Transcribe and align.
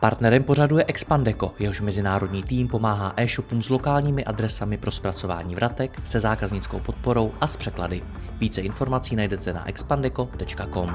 Partnerem 0.00 0.42
pořadu 0.42 0.78
je 0.78 0.84
Expandeco, 0.88 1.52
jehož 1.58 1.80
mezinárodní 1.80 2.42
tým 2.42 2.68
pomáhá 2.68 3.12
e-shopům 3.16 3.62
s 3.62 3.68
lokálními 3.68 4.24
adresami 4.24 4.78
pro 4.78 4.90
zpracování 4.90 5.54
vratek, 5.54 6.00
se 6.04 6.20
zákaznickou 6.20 6.80
podporou 6.80 7.32
a 7.40 7.46
s 7.46 7.56
překlady. 7.56 8.02
Více 8.38 8.60
informací 8.60 9.16
najdete 9.16 9.52
na 9.52 9.68
expandeco.com. 9.68 10.94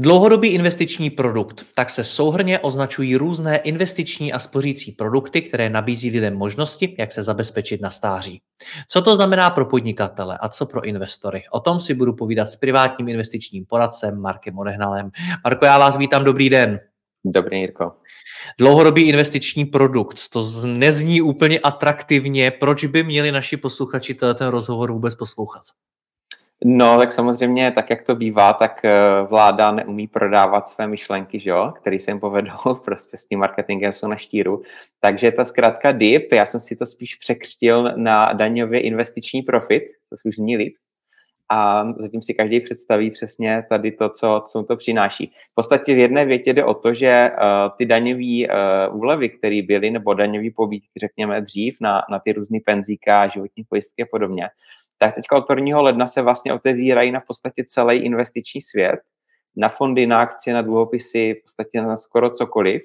Dlouhodobý 0.00 0.48
investiční 0.48 1.10
produkt. 1.10 1.64
Tak 1.74 1.90
se 1.90 2.04
souhrně 2.04 2.58
označují 2.58 3.16
různé 3.16 3.56
investiční 3.56 4.32
a 4.32 4.38
spořící 4.38 4.92
produkty, 4.92 5.42
které 5.42 5.70
nabízí 5.70 6.10
lidem 6.10 6.36
možnosti, 6.36 6.96
jak 6.98 7.12
se 7.12 7.22
zabezpečit 7.22 7.80
na 7.80 7.90
stáří. 7.90 8.40
Co 8.88 9.02
to 9.02 9.14
znamená 9.14 9.50
pro 9.50 9.66
podnikatele 9.66 10.38
a 10.40 10.48
co 10.48 10.66
pro 10.66 10.84
investory? 10.84 11.44
O 11.50 11.60
tom 11.60 11.80
si 11.80 11.94
budu 11.94 12.12
povídat 12.12 12.48
s 12.48 12.56
privátním 12.56 13.08
investičním 13.08 13.66
poradcem 13.66 14.20
Markem 14.20 14.58
Odehnalem. 14.58 15.10
Marko, 15.44 15.64
já 15.64 15.78
vás 15.78 15.96
vítám, 15.96 16.24
dobrý 16.24 16.50
den. 16.50 16.80
Dobrý, 17.24 17.60
Jirko. 17.60 17.92
Dlouhodobý 18.58 19.02
investiční 19.02 19.64
produkt, 19.64 20.28
to 20.28 20.46
nezní 20.66 21.22
úplně 21.22 21.60
atraktivně. 21.60 22.50
Proč 22.50 22.84
by 22.84 23.02
měli 23.04 23.32
naši 23.32 23.56
posluchači 23.56 24.14
ten 24.14 24.48
rozhovor 24.48 24.92
vůbec 24.92 25.14
poslouchat? 25.14 25.62
No, 26.64 26.98
tak 26.98 27.12
samozřejmě, 27.12 27.70
tak 27.70 27.90
jak 27.90 28.02
to 28.02 28.14
bývá, 28.14 28.52
tak 28.52 28.84
eh, 28.84 28.98
vláda 29.28 29.70
neumí 29.72 30.08
prodávat 30.08 30.68
své 30.68 30.86
myšlenky, 30.86 31.40
že 31.40 31.50
jo, 31.50 31.72
který 31.80 31.98
se 31.98 32.10
jim 32.10 32.20
povedou, 32.20 32.74
prostě 32.84 33.16
s 33.16 33.26
tím 33.26 33.38
marketingem 33.38 33.92
jsou 33.92 34.06
na 34.06 34.16
štíru. 34.16 34.62
Takže 35.00 35.32
ta 35.32 35.44
zkrátka 35.44 35.92
DIP, 35.92 36.32
já 36.32 36.46
jsem 36.46 36.60
si 36.60 36.76
to 36.76 36.86
spíš 36.86 37.14
překřtil 37.14 37.92
na 37.96 38.32
daňově 38.32 38.80
investiční 38.80 39.42
profit, 39.42 39.82
to 40.10 40.16
už 40.24 40.36
zní 40.36 40.56
líp. 40.56 40.74
A 41.50 41.92
zatím 41.98 42.22
si 42.22 42.34
každý 42.34 42.60
představí 42.60 43.10
přesně 43.10 43.64
tady 43.68 43.92
to, 43.92 44.08
co, 44.08 44.42
co 44.46 44.62
to 44.62 44.76
přináší. 44.76 45.26
V 45.52 45.54
podstatě 45.54 45.94
v 45.94 45.98
jedné 45.98 46.24
větě 46.24 46.52
jde 46.52 46.64
o 46.64 46.74
to, 46.74 46.94
že 46.94 47.30
uh, 47.30 47.76
ty 47.78 47.86
daňové 47.86 48.48
uh, 48.90 49.00
úlevy, 49.00 49.28
které 49.28 49.62
byly, 49.62 49.90
nebo 49.90 50.14
daňové 50.14 50.48
pobídky, 50.56 51.00
řekněme 51.00 51.40
dřív, 51.40 51.76
na, 51.80 52.02
na 52.10 52.18
ty 52.18 52.32
různé 52.32 52.58
penzíka, 52.66 53.26
životní 53.26 53.64
pojistky 53.64 54.02
a 54.02 54.06
podobně, 54.10 54.48
tak 54.98 55.14
teďka 55.14 55.36
od 55.36 55.44
1. 55.50 55.80
ledna 55.80 56.06
se 56.06 56.22
vlastně 56.22 56.54
otevírají 56.54 57.12
na 57.12 57.20
v 57.20 57.26
podstatě 57.26 57.64
celý 57.66 57.96
investiční 57.96 58.62
svět, 58.62 59.00
na 59.56 59.68
fondy, 59.68 60.06
na 60.06 60.20
akcie, 60.20 60.54
na 60.54 60.62
dluhopisy, 60.62 61.34
v 61.34 61.42
podstatě 61.42 61.82
na 61.82 61.96
skoro 61.96 62.30
cokoliv. 62.30 62.82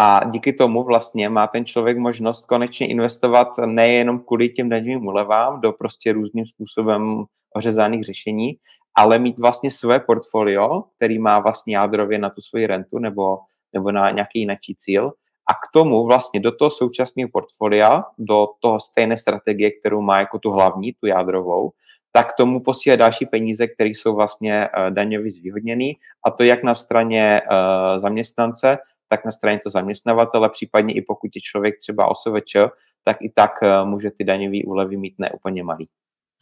A 0.00 0.20
díky 0.30 0.52
tomu 0.52 0.84
vlastně 0.84 1.28
má 1.28 1.46
ten 1.46 1.64
člověk 1.64 1.98
možnost 1.98 2.46
konečně 2.46 2.86
investovat 2.86 3.48
nejenom 3.66 4.18
kvůli 4.18 4.48
těm 4.48 4.68
daňovým 4.68 5.06
ulevám 5.06 5.60
do 5.60 5.72
prostě 5.72 6.12
různým 6.12 6.46
způsobem 6.46 7.24
ořezaných 7.56 8.04
řešení, 8.04 8.56
ale 8.96 9.18
mít 9.18 9.38
vlastně 9.38 9.70
své 9.70 10.00
portfolio, 10.00 10.82
který 10.96 11.18
má 11.18 11.38
vlastně 11.38 11.76
jádrově 11.76 12.18
na 12.18 12.30
tu 12.30 12.40
svoji 12.40 12.66
rentu 12.66 12.98
nebo, 12.98 13.38
nebo 13.72 13.92
na 13.92 14.10
nějaký 14.10 14.38
jiný 14.38 14.56
cíl 14.76 15.12
a 15.50 15.54
k 15.54 15.72
tomu 15.72 16.06
vlastně 16.06 16.40
do 16.40 16.52
toho 16.52 16.70
současného 16.70 17.28
portfolia, 17.32 18.04
do 18.18 18.46
toho 18.60 18.80
stejné 18.80 19.16
strategie, 19.16 19.70
kterou 19.70 20.00
má 20.00 20.18
jako 20.18 20.38
tu 20.38 20.50
hlavní, 20.50 20.92
tu 20.92 21.06
jádrovou, 21.06 21.72
tak 22.12 22.32
k 22.32 22.36
tomu 22.36 22.60
posílá 22.60 22.96
další 22.96 23.26
peníze, 23.26 23.66
které 23.66 23.90
jsou 23.90 24.14
vlastně 24.14 24.68
uh, 24.68 24.94
daňově 24.94 25.30
zvýhodněné 25.30 25.92
a 26.26 26.30
to 26.30 26.42
jak 26.42 26.62
na 26.62 26.74
straně 26.74 27.40
uh, 27.42 28.00
zaměstnance, 28.00 28.78
tak 29.08 29.24
na 29.24 29.30
straně 29.30 29.60
to 29.64 29.70
zaměstnavatele, 29.70 30.48
případně 30.48 30.94
i 30.94 31.02
pokud 31.02 31.30
je 31.34 31.40
člověk 31.40 31.78
třeba 31.78 32.10
OSVČ, 32.10 32.56
tak 33.04 33.16
i 33.20 33.30
tak 33.30 33.50
uh, 33.62 33.88
může 33.88 34.10
ty 34.10 34.24
daňové 34.24 34.58
úlevy 34.66 34.96
mít 34.96 35.14
neúplně 35.18 35.62
malý. 35.62 35.88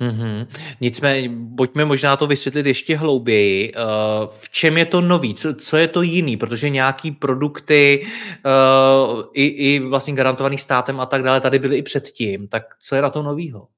Mm-hmm. 0.00 0.46
Nicméně, 0.80 1.30
pojďme 1.56 1.84
možná 1.84 2.16
to 2.16 2.26
vysvětlit 2.26 2.66
ještě 2.66 2.96
hlouběji. 2.96 3.72
Uh, 3.72 3.80
v 4.28 4.50
čem 4.50 4.78
je 4.78 4.86
to 4.86 5.00
nový? 5.00 5.34
Co, 5.34 5.54
co 5.54 5.76
je 5.76 5.88
to 5.88 6.02
jiný? 6.02 6.36
Protože 6.36 6.68
nějaký 6.68 7.10
produkty 7.10 8.06
uh, 8.46 9.22
i, 9.32 9.46
i 9.46 9.78
vlastně 9.78 10.14
garantovaný 10.14 10.58
státem 10.58 11.00
a 11.00 11.06
tak 11.06 11.22
dále 11.22 11.40
tady 11.40 11.58
byly 11.58 11.76
i 11.76 11.82
předtím. 11.82 12.48
Tak 12.48 12.62
co 12.80 12.96
je 12.96 13.02
na 13.02 13.10
to 13.10 13.22
novýho? 13.22 13.68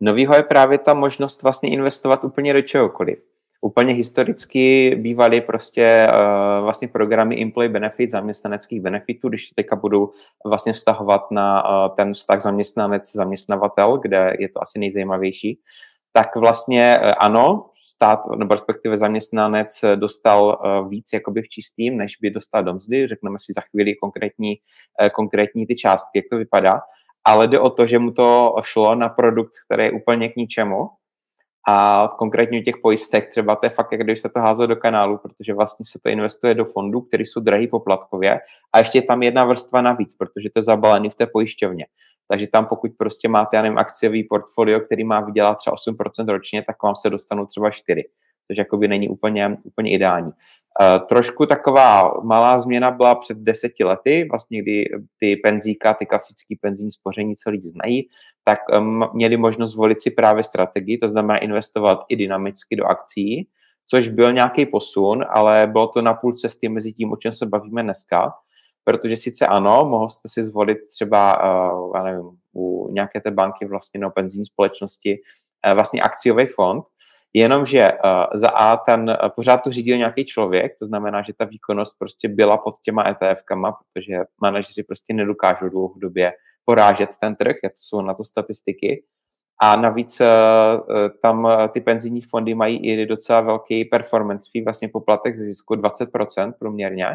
Novýho 0.00 0.34
je 0.34 0.42
právě 0.42 0.78
ta 0.78 0.94
možnost 0.94 1.42
vlastně 1.42 1.70
investovat 1.70 2.24
úplně 2.24 2.52
do 2.52 2.62
čehokoliv 2.62 3.18
úplně 3.60 3.94
historicky 3.94 4.96
bývaly 4.96 5.40
prostě 5.40 6.08
uh, 6.08 6.64
vlastně 6.64 6.88
programy 6.88 7.42
employee 7.42 7.68
benefit, 7.68 8.10
zaměstnaneckých 8.10 8.80
benefitů, 8.80 9.28
když 9.28 9.50
teďka 9.50 9.76
budu 9.76 10.12
vlastně 10.46 10.72
vztahovat 10.72 11.30
na 11.30 11.64
uh, 11.64 11.94
ten 11.94 12.14
vztah 12.14 12.40
zaměstnanec-zaměstnavatel, 12.40 13.98
kde 13.98 14.36
je 14.38 14.48
to 14.48 14.62
asi 14.62 14.78
nejzajímavější, 14.78 15.60
tak 16.12 16.36
vlastně 16.36 16.98
uh, 17.02 17.10
ano, 17.18 17.70
stát, 17.94 18.20
nebo 18.36 18.54
respektive 18.54 18.96
zaměstnanec 18.96 19.84
dostal 19.94 20.58
víc 20.88 21.10
jakoby 21.12 21.42
v 21.42 21.48
čistým, 21.48 21.96
než 21.96 22.16
by 22.22 22.30
dostal 22.30 22.64
do 22.64 22.74
mzdy, 22.74 23.06
řekneme 23.06 23.38
si 23.38 23.52
za 23.52 23.60
chvíli 23.60 23.94
konkrétní, 23.94 24.56
konkrétní 25.12 25.66
ty 25.66 25.74
částky, 25.74 26.18
jak 26.18 26.24
to 26.30 26.36
vypadá, 26.36 26.80
ale 27.24 27.48
jde 27.48 27.58
o 27.58 27.70
to, 27.70 27.86
že 27.86 27.98
mu 27.98 28.10
to 28.10 28.54
šlo 28.62 28.94
na 28.94 29.08
produkt, 29.08 29.52
který 29.66 29.84
je 29.84 29.92
úplně 29.92 30.28
k 30.28 30.36
ničemu, 30.36 30.88
a 31.70 32.08
konkrétně 32.18 32.60
u 32.60 32.62
těch 32.62 32.76
pojistek 32.82 33.30
třeba 33.30 33.56
to 33.56 33.66
je 33.66 33.70
fakt, 33.70 33.92
jak 33.92 34.00
když 34.00 34.20
se 34.20 34.28
to 34.28 34.40
házel 34.40 34.66
do 34.66 34.76
kanálu, 34.76 35.18
protože 35.18 35.54
vlastně 35.54 35.84
se 35.86 35.98
to 36.02 36.08
investuje 36.08 36.54
do 36.54 36.64
fondů, 36.64 37.00
které 37.00 37.22
jsou 37.22 37.40
drahý 37.40 37.66
poplatkově 37.66 38.40
a 38.72 38.78
ještě 38.78 38.98
je 38.98 39.02
tam 39.02 39.22
jedna 39.22 39.44
vrstva 39.44 39.80
navíc, 39.80 40.14
protože 40.14 40.50
to 40.50 40.58
je 40.58 40.62
zabalený 40.62 41.10
v 41.10 41.14
té 41.14 41.26
pojišťovně. 41.26 41.86
Takže 42.28 42.46
tam 42.46 42.66
pokud 42.66 42.90
prostě 42.98 43.28
máte, 43.28 43.56
já 43.56 43.62
nevím, 43.62 43.78
akciový 43.78 44.24
portfolio, 44.24 44.80
který 44.80 45.04
má 45.04 45.20
vydělat 45.20 45.54
třeba 45.54 45.76
8% 45.76 46.28
ročně, 46.28 46.62
tak 46.62 46.82
vám 46.82 46.96
se 46.96 47.10
dostanou 47.10 47.46
třeba 47.46 47.70
4 47.70 48.04
což 48.48 48.58
jakoby 48.58 48.88
není 48.88 49.08
úplně, 49.08 49.58
úplně 49.62 49.90
ideální. 49.90 50.32
Uh, 50.80 51.06
trošku 51.06 51.46
taková 51.46 52.20
malá 52.22 52.60
změna 52.60 52.90
byla 52.90 53.14
před 53.14 53.38
deseti 53.38 53.84
lety, 53.84 54.26
vlastně 54.30 54.62
kdy 54.62 54.84
ty 55.20 55.36
penzíka, 55.36 55.94
ty 55.94 56.06
klasické 56.06 56.54
penzijní 56.60 56.90
spoření, 56.90 57.36
co 57.36 57.50
lidi 57.50 57.68
znají, 57.68 58.08
tak 58.48 58.58
měli 59.14 59.36
možnost 59.36 59.74
volit 59.74 60.00
si 60.00 60.10
právě 60.10 60.42
strategii, 60.42 60.98
to 60.98 61.08
znamená 61.08 61.38
investovat 61.38 62.04
i 62.08 62.16
dynamicky 62.16 62.76
do 62.76 62.84
akcí, 62.84 63.48
což 63.86 64.08
byl 64.08 64.32
nějaký 64.32 64.66
posun, 64.66 65.24
ale 65.28 65.66
bylo 65.66 65.86
to 65.88 66.02
na 66.02 66.14
půl 66.14 66.32
cesty 66.32 66.68
mezi 66.68 66.92
tím, 66.92 67.12
o 67.12 67.16
čem 67.16 67.32
se 67.32 67.46
bavíme 67.46 67.82
dneska, 67.82 68.32
protože 68.84 69.16
sice 69.16 69.46
ano, 69.46 69.84
mohl 69.84 70.08
jste 70.08 70.28
si 70.28 70.42
zvolit 70.42 70.78
třeba, 70.94 71.36
uh, 71.36 71.96
já 71.96 72.02
nevím, 72.02 72.30
u 72.56 72.88
nějaké 72.92 73.20
té 73.20 73.30
banky 73.30 73.66
vlastně 73.66 74.00
no 74.00 74.10
penzijní 74.10 74.46
společnosti 74.46 75.18
uh, 75.66 75.74
vlastně 75.74 76.00
akciový 76.00 76.46
fond, 76.46 76.84
Jenomže 77.32 77.88
uh, 77.92 78.40
za 78.40 78.48
A 78.48 78.76
ten 78.76 79.16
pořád 79.36 79.56
to 79.56 79.72
řídil 79.72 79.96
nějaký 79.96 80.24
člověk, 80.24 80.72
to 80.78 80.86
znamená, 80.86 81.22
že 81.22 81.32
ta 81.32 81.44
výkonnost 81.44 81.98
prostě 81.98 82.28
byla 82.28 82.56
pod 82.56 82.74
těma 82.82 83.12
ETF-kama, 83.12 83.72
protože 83.72 84.24
manažeři 84.40 84.82
prostě 84.82 85.14
nedokážou 85.14 85.68
dlouhodobě 85.68 86.32
porážet 86.68 87.10
ten 87.20 87.36
trh, 87.36 87.56
jak 87.64 87.72
jsou 87.76 88.00
na 88.00 88.14
to 88.14 88.24
statistiky. 88.24 89.04
A 89.62 89.76
navíc 89.76 90.20
uh, 90.20 90.26
tam 91.22 91.48
ty 91.72 91.80
penzijní 91.80 92.20
fondy 92.20 92.54
mají 92.54 92.86
i 92.86 93.06
docela 93.06 93.40
velký 93.40 93.84
performance 93.84 94.50
fee, 94.52 94.64
vlastně 94.64 94.88
poplatek 94.88 95.34
ze 95.34 95.44
zisku 95.44 95.74
20% 95.74 96.52
průměrně. 96.58 97.06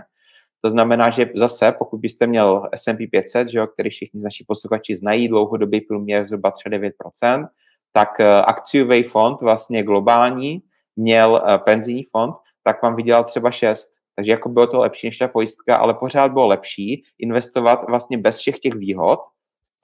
To 0.61 0.69
znamená, 0.69 1.09
že 1.09 1.29
zase, 1.35 1.71
pokud 1.71 1.97
byste 1.97 2.27
měl 2.27 2.69
S&P 2.75 3.07
500, 3.07 3.49
že 3.49 3.57
jo, 3.59 3.67
který 3.67 3.89
všichni 3.89 4.21
naši 4.23 4.45
posluchači 4.47 4.95
znají, 4.95 5.27
dlouhodobý 5.27 5.81
průměr 5.81 6.25
zhruba 6.25 6.51
9%, 6.69 7.47
tak 7.91 8.19
eh, 8.19 8.41
akciový 8.41 9.03
fond, 9.03 9.41
vlastně 9.41 9.83
globální, 9.83 10.61
měl 10.95 11.43
eh, 11.45 11.57
penzijní 11.57 12.03
fond, 12.11 12.35
tak 12.63 12.83
vám 12.83 12.95
vydělal 12.95 13.23
třeba 13.23 13.51
6. 13.51 13.89
Takže 14.15 14.31
jako 14.31 14.49
bylo 14.49 14.67
to 14.67 14.79
lepší 14.79 15.07
než 15.07 15.17
ta 15.17 15.27
pojistka, 15.27 15.75
ale 15.75 15.93
pořád 15.93 16.31
bylo 16.31 16.47
lepší 16.47 17.03
investovat 17.19 17.83
vlastně 17.87 18.17
bez 18.17 18.37
všech 18.37 18.59
těch 18.59 18.73
výhod, 18.73 19.19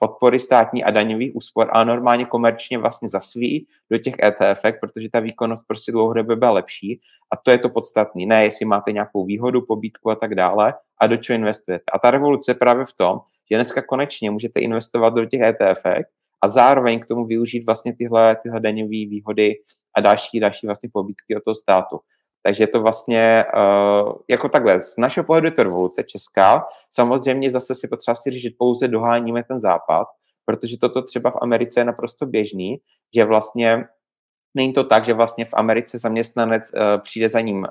podpory 0.00 0.38
státní 0.38 0.84
a 0.84 0.90
daňových 0.90 1.36
úspor, 1.36 1.70
ale 1.72 1.84
normálně 1.84 2.24
komerčně 2.24 2.78
vlastně 2.78 3.08
za 3.08 3.20
svý 3.20 3.66
do 3.90 3.98
těch 3.98 4.14
ETF, 4.22 4.62
protože 4.80 5.08
ta 5.12 5.20
výkonnost 5.20 5.64
prostě 5.66 5.92
dlouhodobě 5.92 6.36
byla 6.36 6.50
lepší 6.50 7.00
a 7.32 7.36
to 7.36 7.50
je 7.50 7.58
to 7.58 7.68
podstatné. 7.68 8.26
Ne, 8.26 8.44
jestli 8.44 8.66
máte 8.66 8.92
nějakou 8.92 9.24
výhodu, 9.24 9.62
pobítku 9.62 10.10
a 10.10 10.14
tak 10.14 10.34
dále 10.34 10.74
a 11.00 11.06
do 11.06 11.16
čeho 11.16 11.34
investujete. 11.34 11.84
A 11.92 11.98
ta 11.98 12.10
revoluce 12.10 12.50
je 12.50 12.54
právě 12.54 12.84
v 12.84 12.92
tom, 12.92 13.20
že 13.50 13.56
dneska 13.56 13.82
konečně 13.82 14.30
můžete 14.30 14.60
investovat 14.60 15.14
do 15.14 15.24
těch 15.24 15.40
ETF, 15.40 15.84
a 16.42 16.48
zároveň 16.48 17.00
k 17.00 17.06
tomu 17.06 17.24
využít 17.24 17.66
vlastně 17.66 17.96
tyhle, 17.96 18.36
tyhle 18.42 18.60
daňové 18.60 18.88
výhody 18.88 19.54
a 19.96 20.00
další, 20.00 20.40
další 20.40 20.66
vlastně 20.66 20.88
pobídky 20.92 21.36
od 21.36 21.44
toho 21.44 21.54
státu. 21.54 22.00
Takže 22.42 22.62
je 22.62 22.68
to 22.68 22.80
vlastně 22.80 23.44
uh, 23.56 24.12
jako 24.28 24.48
takhle, 24.48 24.78
z 24.78 24.96
našeho 24.96 25.24
pohledu 25.24 25.46
je 25.46 25.50
to 25.50 25.62
revoluce 25.62 26.02
česká. 26.02 26.66
Samozřejmě 26.90 27.50
zase 27.50 27.74
si 27.74 27.88
potřeba 27.88 28.14
si 28.14 28.30
říct, 28.30 28.42
že 28.42 28.50
pouze 28.58 28.88
doháníme 28.88 29.44
ten 29.44 29.58
západ, 29.58 30.06
protože 30.44 30.78
toto 30.78 31.02
třeba 31.02 31.30
v 31.30 31.38
Americe 31.42 31.80
je 31.80 31.84
naprosto 31.84 32.26
běžný, 32.26 32.80
že 33.14 33.24
vlastně 33.24 33.84
Není 34.54 34.72
to 34.72 34.84
tak, 34.84 35.04
že 35.04 35.14
vlastně 35.14 35.44
v 35.44 35.54
Americe 35.54 35.98
zaměstnanec 35.98 36.72
uh, 36.74 36.80
přijde 37.02 37.28
za 37.28 37.40
ním 37.40 37.58
uh, 37.58 37.66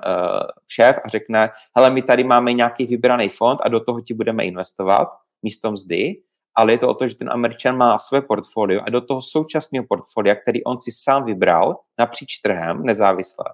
šéf 0.68 0.98
a 1.04 1.08
řekne, 1.08 1.50
hele, 1.76 1.90
my 1.90 2.02
tady 2.02 2.24
máme 2.24 2.52
nějaký 2.52 2.86
vybraný 2.86 3.28
fond 3.28 3.60
a 3.62 3.68
do 3.68 3.80
toho 3.80 4.00
ti 4.00 4.14
budeme 4.14 4.44
investovat 4.44 5.08
místo 5.42 5.72
mzdy, 5.72 6.22
ale 6.54 6.72
je 6.72 6.78
to 6.78 6.88
o 6.88 6.94
to, 6.94 7.08
že 7.08 7.14
ten 7.14 7.30
Američan 7.32 7.76
má 7.76 7.98
své 7.98 8.20
portfolio 8.20 8.82
a 8.86 8.90
do 8.90 9.00
toho 9.00 9.22
současného 9.22 9.84
portfolia, 9.88 10.34
který 10.34 10.64
on 10.64 10.78
si 10.78 10.92
sám 10.92 11.24
vybral 11.24 11.76
napříč 11.98 12.38
trhem, 12.38 12.82
nezávisle, 12.82 13.44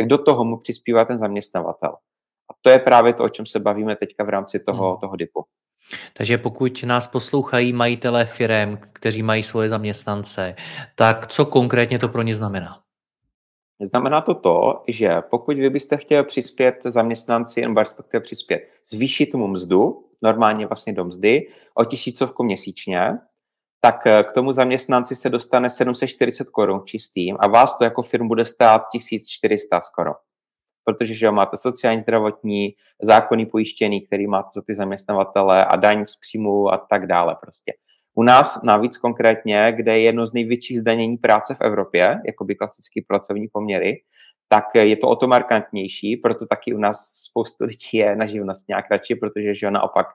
tak 0.00 0.08
do 0.08 0.18
toho 0.18 0.44
mu 0.44 0.56
přispívá 0.56 1.04
ten 1.04 1.18
zaměstnavatel. 1.18 1.90
A 2.50 2.54
to 2.60 2.70
je 2.70 2.78
právě 2.78 3.12
to, 3.12 3.24
o 3.24 3.28
čem 3.28 3.46
se 3.46 3.60
bavíme 3.60 3.96
teďka 3.96 4.24
v 4.24 4.28
rámci 4.28 4.60
toho, 4.60 4.90
hmm. 4.90 5.00
toho 5.00 5.16
DIPu. 5.16 5.44
Takže 6.12 6.38
pokud 6.38 6.82
nás 6.82 7.06
poslouchají 7.06 7.72
majitelé 7.72 8.24
firm, 8.24 8.78
kteří 8.92 9.22
mají 9.22 9.42
svoje 9.42 9.68
zaměstnance, 9.68 10.54
tak 10.94 11.26
co 11.26 11.46
konkrétně 11.46 11.98
to 11.98 12.08
pro 12.08 12.22
ně 12.22 12.34
znamená? 12.34 12.80
Znamená 13.82 14.20
to 14.20 14.34
to, 14.34 14.82
že 14.88 15.20
pokud 15.30 15.56
vy 15.56 15.70
byste 15.70 15.96
chtěli 15.96 16.24
přispět 16.24 16.76
zaměstnanci, 16.84 17.60
nebo 17.60 17.80
respektive 17.80 18.20
přispět, 18.20 18.60
zvýšit 18.90 19.34
mu 19.34 19.48
mzdu, 19.48 20.04
normálně 20.22 20.66
vlastně 20.66 20.92
do 20.92 21.04
mzdy, 21.04 21.46
o 21.74 21.84
tisícovku 21.84 22.44
měsíčně, 22.44 23.18
tak 23.80 24.06
eh, 24.06 24.22
k 24.22 24.32
tomu 24.32 24.52
zaměstnanci 24.52 25.16
se 25.16 25.30
dostane 25.30 25.70
740 25.70 26.50
korun 26.50 26.82
čistým 26.84 27.36
a 27.40 27.48
vás 27.48 27.78
to 27.78 27.84
jako 27.84 28.02
firmu 28.02 28.28
bude 28.28 28.44
stát 28.44 28.82
1400 28.92 29.80
skoro. 29.80 30.12
Protože 30.84 31.14
že 31.14 31.30
máte 31.30 31.56
sociální, 31.56 32.00
zdravotní, 32.00 32.74
zákonný 33.02 33.46
pojištění, 33.46 34.06
který 34.06 34.26
máte 34.26 34.48
za 34.54 34.62
ty 34.66 34.74
zaměstnavatele 34.74 35.64
a 35.64 35.76
daň 35.76 36.06
z 36.06 36.16
příjmu 36.16 36.72
a 36.72 36.78
tak 36.78 37.06
dále 37.06 37.36
prostě. 37.40 37.72
U 38.14 38.22
nás 38.22 38.62
navíc 38.62 38.96
konkrétně, 38.96 39.72
kde 39.76 39.98
je 39.98 40.04
jedno 40.04 40.26
z 40.26 40.32
největších 40.32 40.80
zdanění 40.80 41.16
práce 41.16 41.54
v 41.54 41.60
Evropě, 41.60 42.20
jako 42.26 42.44
by 42.44 42.54
klasický 42.54 43.02
pracovní 43.02 43.48
poměry, 43.48 44.02
tak 44.48 44.64
je 44.74 44.96
to 44.96 45.08
o 45.08 45.16
to 45.16 45.26
markantnější, 45.28 46.16
proto 46.16 46.46
taky 46.46 46.74
u 46.74 46.78
nás 46.78 46.96
spoustu 47.30 47.64
lidí 47.64 47.88
je 47.92 48.16
na 48.16 48.26
živnost 48.26 48.68
nějak 48.68 48.84
radši, 48.90 49.14
protože 49.14 49.54
že 49.54 49.70
naopak 49.70 50.06
uh, 50.06 50.12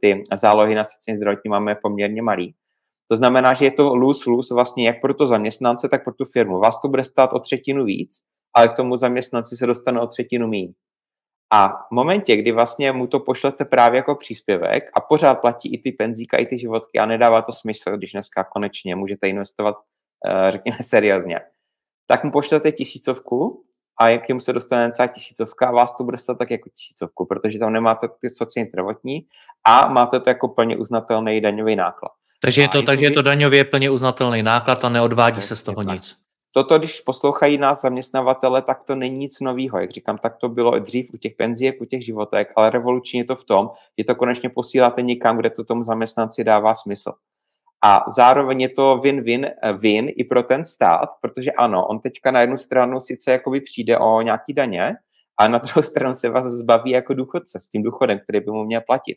ty 0.00 0.24
zálohy 0.34 0.74
na 0.74 0.84
sociální 0.84 1.16
zdravotní 1.16 1.48
máme 1.48 1.74
poměrně 1.74 2.22
malý. 2.22 2.54
To 3.10 3.16
znamená, 3.16 3.54
že 3.54 3.64
je 3.64 3.70
to 3.70 3.94
lose-lose 3.94 4.54
vlastně 4.54 4.86
jak 4.86 5.00
pro 5.00 5.14
to 5.14 5.26
zaměstnance, 5.26 5.88
tak 5.88 6.04
pro 6.04 6.14
tu 6.14 6.24
firmu. 6.24 6.58
Vás 6.58 6.80
to 6.80 6.88
bude 6.88 7.04
stát 7.04 7.32
o 7.32 7.38
třetinu 7.38 7.84
víc, 7.84 8.22
ale 8.54 8.68
k 8.68 8.76
tomu 8.76 8.96
zaměstnanci 8.96 9.56
se 9.56 9.66
dostane 9.66 10.00
o 10.00 10.06
třetinu 10.06 10.48
méně. 10.48 10.72
A 11.52 11.68
v 11.68 11.90
momentě, 11.90 12.36
kdy 12.36 12.52
vlastně 12.52 12.92
mu 12.92 13.06
to 13.06 13.20
pošlete 13.20 13.64
právě 13.64 13.96
jako 13.96 14.14
příspěvek 14.14 14.90
a 14.94 15.00
pořád 15.00 15.34
platí 15.34 15.74
i 15.74 15.78
ty 15.78 15.92
penzíka, 15.92 16.36
i 16.36 16.46
ty 16.46 16.58
životky 16.58 16.98
a 16.98 17.06
nedává 17.06 17.42
to 17.42 17.52
smysl, 17.52 17.96
když 17.96 18.12
dneska 18.12 18.44
konečně 18.44 18.96
můžete 18.96 19.28
investovat, 19.28 19.76
eh, 20.26 20.50
řekněme, 20.50 20.78
seriózně, 20.80 21.40
tak 22.06 22.24
mu 22.24 22.30
pošlete 22.30 22.72
tisícovku 22.72 23.64
a 24.00 24.08
jak 24.08 24.28
jim 24.28 24.40
se 24.40 24.52
dostane 24.52 24.92
celá 24.92 25.06
tisícovka 25.06 25.68
a 25.68 25.70
vás 25.70 25.96
to 25.96 26.04
bude 26.04 26.18
stát 26.18 26.38
tak 26.38 26.50
jako 26.50 26.68
tisícovku, 26.68 27.26
protože 27.26 27.58
tam 27.58 27.72
nemáte 27.72 28.08
ty 28.20 28.30
sociální 28.30 28.68
zdravotní 28.68 29.26
a 29.64 29.88
máte 29.88 30.20
to 30.20 30.30
jako 30.30 30.48
plně 30.48 30.76
uznatelný 30.76 31.40
daňový 31.40 31.76
náklad. 31.76 32.12
Takže 32.42 32.62
je 32.62 32.68
to, 32.68 32.82
takže 32.82 33.04
je 33.04 33.10
to 33.10 33.22
daňově 33.22 33.64
plně 33.64 33.90
uznatelný 33.90 34.42
náklad 34.42 34.84
a 34.84 34.88
neodvádí 34.88 35.40
se 35.40 35.56
z 35.56 35.62
toho 35.62 35.82
nic. 35.82 36.16
Toto, 36.52 36.78
když 36.78 37.00
poslouchají 37.00 37.58
nás 37.58 37.80
zaměstnavatele, 37.80 38.62
tak 38.62 38.84
to 38.84 38.94
není 38.94 39.16
nic 39.16 39.40
nového. 39.40 39.78
Jak 39.78 39.90
říkám, 39.90 40.18
tak 40.18 40.36
to 40.36 40.48
bylo 40.48 40.78
dřív 40.78 41.14
u 41.14 41.16
těch 41.16 41.34
penzíek, 41.34 41.80
u 41.80 41.84
těch 41.84 42.04
životek, 42.04 42.52
ale 42.56 42.70
revolučně 42.70 43.20
je 43.20 43.24
to 43.24 43.36
v 43.36 43.44
tom, 43.44 43.70
že 43.98 44.04
to 44.04 44.14
konečně 44.14 44.50
posíláte 44.50 45.02
někam, 45.02 45.36
kde 45.36 45.50
to 45.50 45.64
tomu 45.64 45.84
zaměstnanci 45.84 46.44
dává 46.44 46.74
smysl. 46.74 47.12
A 47.84 48.04
zároveň 48.08 48.60
je 48.60 48.68
to 48.68 48.96
win-win 48.96 49.50
win 49.78 50.10
i 50.16 50.24
pro 50.24 50.42
ten 50.42 50.64
stát, 50.64 51.08
protože 51.20 51.52
ano, 51.52 51.86
on 51.86 52.00
teďka 52.00 52.30
na 52.30 52.40
jednu 52.40 52.58
stranu 52.58 53.00
sice 53.00 53.30
jakoby 53.32 53.60
přijde 53.60 53.98
o 53.98 54.22
nějaký 54.22 54.52
daně, 54.52 54.96
a 55.40 55.48
na 55.48 55.58
druhou 55.58 55.82
stranu 55.82 56.14
se 56.14 56.28
vás 56.28 56.44
zbaví 56.44 56.90
jako 56.90 57.14
důchodce 57.14 57.60
s 57.60 57.68
tím 57.68 57.82
důchodem, 57.82 58.18
který 58.18 58.40
by 58.40 58.50
mu 58.50 58.64
měl 58.64 58.80
platit. 58.80 59.16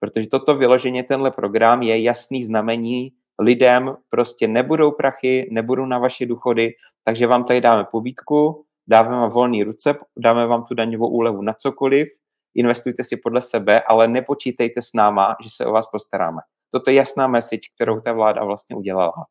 Protože 0.00 0.28
toto 0.28 0.54
vyloženě, 0.54 1.02
tenhle 1.02 1.30
program 1.30 1.82
je 1.82 2.02
jasný 2.02 2.44
znamení 2.44 3.12
lidem, 3.38 3.96
prostě 4.08 4.48
nebudou 4.48 4.90
prachy, 4.90 5.48
nebudou 5.50 5.86
na 5.86 5.98
vaše 5.98 6.26
důchody, 6.26 6.72
takže 7.04 7.26
vám 7.26 7.44
tady 7.44 7.60
dáme 7.60 7.84
pobítku, 7.84 8.64
dáme 8.86 9.08
vám 9.08 9.30
volný 9.30 9.62
ruce, 9.62 9.98
dáme 10.16 10.46
vám 10.46 10.64
tu 10.64 10.74
daňovou 10.74 11.08
úlevu 11.08 11.42
na 11.42 11.52
cokoliv, 11.52 12.08
investujte 12.54 13.04
si 13.04 13.16
podle 13.16 13.42
sebe, 13.42 13.80
ale 13.80 14.08
nepočítejte 14.08 14.82
s 14.82 14.92
náma, 14.94 15.36
že 15.42 15.50
se 15.50 15.66
o 15.66 15.72
vás 15.72 15.86
postaráme. 15.86 16.40
Toto 16.70 16.90
je 16.90 16.96
jasná 16.96 17.26
message, 17.26 17.68
kterou 17.74 18.00
ta 18.00 18.12
vláda 18.12 18.44
vlastně 18.44 18.76
udělala. 18.76 19.24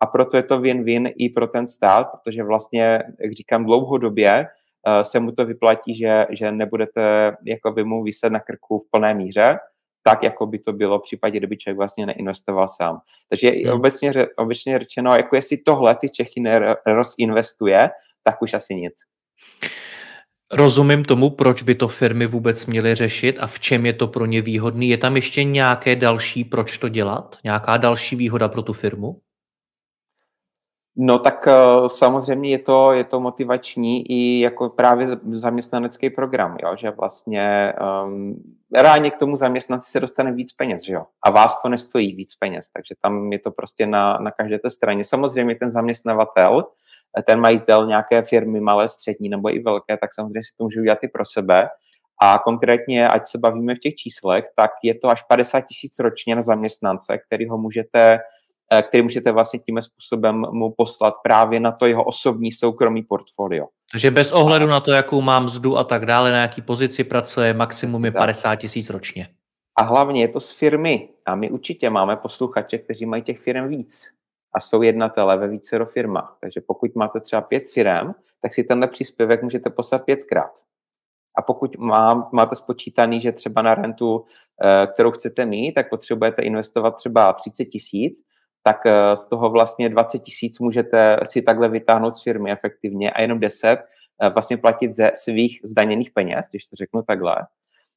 A 0.00 0.06
proto 0.06 0.36
je 0.36 0.42
to 0.42 0.60
win-win 0.60 1.12
i 1.16 1.28
pro 1.28 1.46
ten 1.46 1.68
stát, 1.68 2.06
protože 2.12 2.42
vlastně, 2.42 3.02
jak 3.20 3.32
říkám, 3.32 3.64
dlouhodobě 3.64 4.40
uh, 4.40 5.02
se 5.02 5.20
mu 5.20 5.32
to 5.32 5.44
vyplatí, 5.44 5.94
že, 5.94 6.26
že 6.30 6.52
nebudete 6.52 7.36
jako 7.44 7.70
by 7.70 7.84
mu 7.84 8.02
vyset 8.02 8.32
na 8.32 8.40
krku 8.40 8.78
v 8.78 8.90
plné 8.90 9.14
míře, 9.14 9.58
tak, 10.02 10.22
jako 10.22 10.46
by 10.46 10.58
to 10.58 10.72
bylo 10.72 10.98
v 10.98 11.02
případě, 11.02 11.38
kdyby 11.38 11.56
člověk 11.56 11.76
vlastně 11.78 12.06
neinvestoval 12.06 12.68
sám. 12.68 12.98
Takže 13.28 13.50
hmm. 13.50 13.72
obecně, 13.72 14.12
obecně 14.36 14.78
řečeno, 14.78 15.16
jako 15.16 15.36
jestli 15.36 15.56
tohle 15.56 15.94
ty 15.94 16.08
Čechy 16.08 16.42
rozinvestuje, 16.86 17.90
tak 18.24 18.42
už 18.42 18.54
asi 18.54 18.74
nic. 18.74 18.94
Rozumím 20.52 21.04
tomu, 21.04 21.30
proč 21.30 21.62
by 21.62 21.74
to 21.74 21.88
firmy 21.88 22.26
vůbec 22.26 22.66
měly 22.66 22.94
řešit 22.94 23.38
a 23.40 23.46
v 23.46 23.60
čem 23.60 23.86
je 23.86 23.92
to 23.92 24.08
pro 24.08 24.26
ně 24.26 24.42
výhodný. 24.42 24.88
Je 24.88 24.98
tam 24.98 25.16
ještě 25.16 25.44
nějaké 25.44 25.96
další, 25.96 26.44
proč 26.44 26.78
to 26.78 26.88
dělat? 26.88 27.36
Nějaká 27.44 27.76
další 27.76 28.16
výhoda 28.16 28.48
pro 28.48 28.62
tu 28.62 28.72
firmu? 28.72 29.20
No 30.98 31.18
tak 31.18 31.46
uh, 31.46 31.86
samozřejmě 31.86 32.50
je 32.50 32.58
to, 32.58 32.92
je 32.92 33.04
to 33.04 33.20
motivační 33.20 34.10
i 34.12 34.40
jako 34.40 34.68
právě 34.68 35.06
zaměstnanecký 35.32 36.10
program, 36.10 36.56
jo? 36.62 36.76
že 36.76 36.90
vlastně 36.90 37.72
um, 38.04 38.42
reálně 38.74 39.10
k 39.10 39.16
tomu 39.16 39.36
zaměstnanci 39.36 39.90
se 39.90 40.00
dostane 40.00 40.32
víc 40.32 40.52
peněz, 40.52 40.82
že 40.82 40.92
jo? 40.92 41.04
a 41.22 41.30
vás 41.30 41.62
to 41.62 41.68
nestojí 41.68 42.14
víc 42.14 42.34
peněz, 42.34 42.70
takže 42.70 42.94
tam 43.00 43.32
je 43.32 43.38
to 43.38 43.50
prostě 43.50 43.86
na, 43.86 44.18
na 44.18 44.30
každé 44.30 44.58
té 44.58 44.70
straně. 44.70 45.04
Samozřejmě 45.04 45.54
ten 45.54 45.70
zaměstnavatel, 45.70 46.64
ten 47.26 47.40
majitel 47.40 47.86
nějaké 47.86 48.22
firmy, 48.22 48.60
malé, 48.60 48.88
střední 48.88 49.28
nebo 49.28 49.54
i 49.54 49.58
velké, 49.58 49.96
tak 49.96 50.14
samozřejmě 50.14 50.42
si 50.42 50.56
to 50.58 50.64
může 50.64 50.80
udělat 50.80 50.98
i 51.02 51.08
pro 51.08 51.24
sebe. 51.24 51.68
A 52.22 52.38
konkrétně, 52.38 53.08
ať 53.08 53.28
se 53.28 53.38
bavíme 53.38 53.74
v 53.74 53.78
těch 53.78 53.94
číslech, 53.94 54.44
tak 54.56 54.70
je 54.82 54.94
to 54.94 55.08
až 55.08 55.22
50 55.22 55.60
tisíc 55.60 55.98
ročně 55.98 56.36
na 56.36 56.42
zaměstnance, 56.42 57.18
který 57.18 57.48
ho 57.48 57.58
můžete 57.58 58.18
Eh, 58.72 58.82
který 58.82 59.02
můžete 59.02 59.32
vlastně 59.32 59.58
tím 59.58 59.82
způsobem 59.82 60.44
mu 60.52 60.74
poslat 60.76 61.14
právě 61.22 61.60
na 61.60 61.72
to 61.72 61.86
jeho 61.86 62.04
osobní 62.04 62.52
soukromý 62.52 63.02
portfolio. 63.02 63.66
Takže 63.92 64.10
bez 64.10 64.32
ohledu 64.32 64.66
na 64.66 64.80
to, 64.80 64.92
jakou 64.92 65.20
mám 65.20 65.44
mzdu 65.44 65.78
a 65.78 65.84
tak 65.84 66.06
dále, 66.06 66.30
na 66.30 66.40
jaký 66.40 66.62
pozici 66.62 67.04
pracuje, 67.04 67.54
maximum 67.54 68.04
je 68.04 68.10
50 68.10 68.56
tisíc 68.56 68.90
ročně. 68.90 69.28
A 69.78 69.82
hlavně 69.82 70.20
je 70.20 70.28
to 70.28 70.40
z 70.40 70.52
firmy. 70.52 71.08
A 71.26 71.34
my 71.34 71.50
určitě 71.50 71.90
máme 71.90 72.16
posluchače, 72.16 72.78
kteří 72.78 73.06
mají 73.06 73.22
těch 73.22 73.38
firm 73.38 73.68
víc 73.68 74.15
a 74.56 74.60
jsou 74.60 74.82
jednatelé 74.82 75.36
ve 75.36 75.48
více 75.48 75.84
firmách. 75.84 76.38
Takže 76.40 76.60
pokud 76.60 76.94
máte 76.94 77.20
třeba 77.20 77.42
pět 77.42 77.62
firm, 77.74 78.12
tak 78.42 78.54
si 78.54 78.64
tenhle 78.64 78.86
příspěvek 78.86 79.42
můžete 79.42 79.70
poslat 79.70 80.04
pětkrát. 80.04 80.52
A 81.36 81.42
pokud 81.42 81.76
má, 81.76 82.30
máte 82.32 82.56
spočítaný, 82.56 83.20
že 83.20 83.32
třeba 83.32 83.62
na 83.62 83.74
rentu, 83.74 84.24
eh, 84.64 84.86
kterou 84.86 85.10
chcete 85.10 85.46
mít, 85.46 85.72
tak 85.72 85.90
potřebujete 85.90 86.42
investovat 86.42 86.90
třeba 86.90 87.32
30 87.32 87.64
tisíc, 87.64 88.22
tak 88.62 88.86
eh, 88.86 89.16
z 89.16 89.28
toho 89.28 89.50
vlastně 89.50 89.88
20 89.88 90.18
tisíc 90.18 90.58
můžete 90.58 91.20
si 91.24 91.42
takhle 91.42 91.68
vytáhnout 91.68 92.10
z 92.10 92.22
firmy 92.22 92.52
efektivně 92.52 93.10
a 93.10 93.22
jenom 93.22 93.40
10 93.40 93.78
eh, 94.22 94.30
vlastně 94.30 94.56
platit 94.56 94.94
ze 94.94 95.10
svých 95.14 95.60
zdaněných 95.64 96.10
peněz, 96.10 96.46
když 96.50 96.66
to 96.66 96.76
řeknu 96.76 97.02
takhle. 97.02 97.36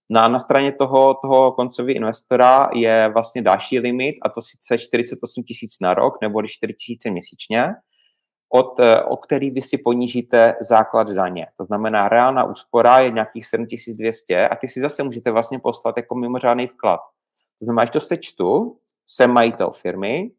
No 0.10 0.30
na 0.30 0.40
straně 0.40 0.72
toho, 0.72 1.14
toho 1.14 1.52
koncového 1.52 1.96
investora 1.96 2.70
je 2.74 3.10
vlastně 3.14 3.42
další 3.42 3.80
limit, 3.80 4.16
a 4.22 4.30
to 4.30 4.42
sice 4.42 4.78
48 4.78 5.44
tisíc 5.44 5.80
na 5.82 5.94
rok 5.94 6.14
nebo 6.22 6.48
4 6.48 6.74
tisíce 6.74 7.12
měsíčně, 7.12 7.66
od, 8.54 8.80
eh, 8.80 9.04
o 9.04 9.18
který 9.18 9.52
vy 9.52 9.62
si 9.62 9.78
ponížíte 9.78 10.56
základ 10.62 11.10
daně. 11.10 11.48
To 11.58 11.64
znamená, 11.64 12.10
reálná 12.10 12.44
úspora 12.44 13.00
je 13.00 13.12
nějakých 13.12 13.46
7200 13.46 14.50
a 14.50 14.56
ty 14.56 14.68
si 14.68 14.82
zase 14.82 15.04
můžete 15.04 15.32
vlastně 15.32 15.60
poslat 15.60 15.98
jako 15.98 16.16
mimořádný 16.16 16.68
vklad. 16.68 17.00
To 17.60 17.66
znamená, 17.66 17.86
že 17.86 17.92
to 17.92 18.02
sečtu, 18.02 18.78
jsem 19.08 19.32
majitel 19.32 19.72
firmy, 19.72 20.32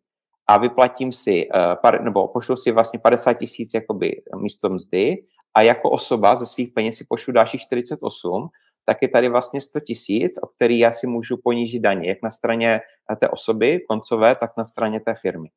a 0.46 0.58
vyplatím 0.58 1.12
si, 1.12 1.48
uh, 1.84 2.02
nebo 2.02 2.28
pošlu 2.28 2.56
si 2.56 2.72
vlastně 2.72 2.98
50 2.98 3.32
tisíc 3.34 3.74
jakoby 3.74 4.22
místo 4.40 4.68
mzdy 4.68 5.16
a 5.54 5.62
jako 5.62 5.90
osoba 5.90 6.34
ze 6.34 6.46
svých 6.46 6.72
peněz 6.74 6.96
si 6.96 7.04
pošlu 7.08 7.32
dalších 7.32 7.60
48, 7.60 8.48
tak 8.84 8.99
je 9.02 9.08
tady 9.08 9.28
vlastně 9.28 9.60
100 9.60 9.80
tisíc, 9.80 10.38
o 10.42 10.46
který 10.46 10.78
já 10.78 10.92
si 10.92 11.06
můžu 11.06 11.37
ponížit 11.44 11.80
daně, 11.80 12.08
jak 12.08 12.18
na 12.22 12.30
straně 12.30 12.80
té 13.20 13.28
osoby 13.28 13.80
koncové, 13.88 14.34
tak 14.34 14.50
na 14.58 14.64
straně 14.64 15.00
té 15.00 15.14
firmy. 15.14 15.49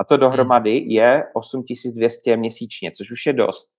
A 0.00 0.04
to 0.04 0.16
dohromady 0.16 0.84
je 0.86 1.24
8200 1.34 2.36
měsíčně, 2.36 2.90
což 2.90 3.10
už 3.10 3.26
je 3.26 3.32
dost. 3.32 3.70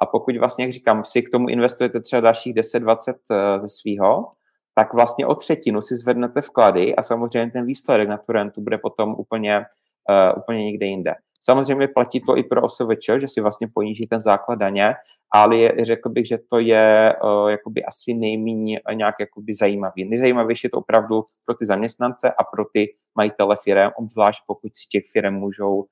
A 0.00 0.06
pokud 0.06 0.36
vlastně, 0.36 0.64
jak 0.64 0.72
říkám, 0.72 1.04
si 1.04 1.22
k 1.22 1.30
tomu 1.30 1.48
investujete 1.48 2.00
třeba 2.00 2.20
dalších 2.20 2.54
10-20 2.54 2.96
eh, 3.30 3.60
ze 3.60 3.68
svého, 3.68 4.30
tak 4.74 4.94
vlastně 4.94 5.26
o 5.26 5.34
třetinu 5.34 5.82
si 5.82 5.96
zvednete 5.96 6.40
vklady 6.40 6.96
a 6.96 7.02
samozřejmě 7.02 7.50
ten 7.50 7.66
výsledek 7.66 8.08
na 8.08 8.18
tu 8.18 8.32
rentu 8.32 8.60
bude 8.60 8.78
potom 8.78 9.14
úplně, 9.18 9.58
uh, 9.58 10.38
úplně 10.42 10.64
někde 10.64 10.86
jinde. 10.86 11.14
Samozřejmě 11.44 11.88
platí 11.88 12.20
to 12.20 12.36
i 12.36 12.42
pro 12.42 12.62
OSVČ, 12.62 13.10
že 13.18 13.28
si 13.28 13.40
vlastně 13.40 13.66
poníží 13.74 14.06
ten 14.06 14.20
základ 14.20 14.58
daně, 14.58 14.94
ale 15.30 15.56
je, 15.56 15.84
řekl 15.84 16.08
bych, 16.08 16.26
že 16.26 16.38
to 16.50 16.58
je 16.58 17.14
uh, 17.24 17.48
jakoby 17.48 17.84
asi 17.84 18.14
nejméně 18.14 18.80
nějak 18.94 19.14
jakoby 19.20 19.54
zajímavý. 19.54 20.04
Nejzajímavější 20.04 20.66
je 20.66 20.70
to 20.70 20.78
opravdu 20.78 21.24
pro 21.46 21.54
ty 21.54 21.66
zaměstnance 21.66 22.30
a 22.30 22.44
pro 22.44 22.64
ty 22.72 22.94
majitele 23.14 23.56
firm, 23.62 23.90
obzvlášť 23.96 24.42
pokud 24.46 24.76
si 24.76 24.88
těch 24.88 25.04
firm 25.12 25.34
můžou 25.34 25.74
uh, 25.74 25.84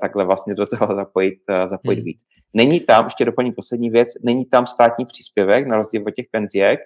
takhle 0.00 0.24
vlastně 0.24 0.54
do 0.54 0.66
toho 0.66 0.94
zapojit, 0.94 1.38
uh, 1.48 1.68
zapojit 1.68 1.96
hmm. 1.96 2.04
víc. 2.04 2.24
Není 2.54 2.80
tam, 2.80 3.04
ještě 3.04 3.24
doplním 3.24 3.52
poslední 3.52 3.90
věc, 3.90 4.08
není 4.24 4.44
tam 4.44 4.66
státní 4.66 5.06
příspěvek, 5.06 5.66
na 5.66 5.76
rozdíl 5.76 6.02
od 6.06 6.14
těch 6.14 6.26
penziek, 6.30 6.80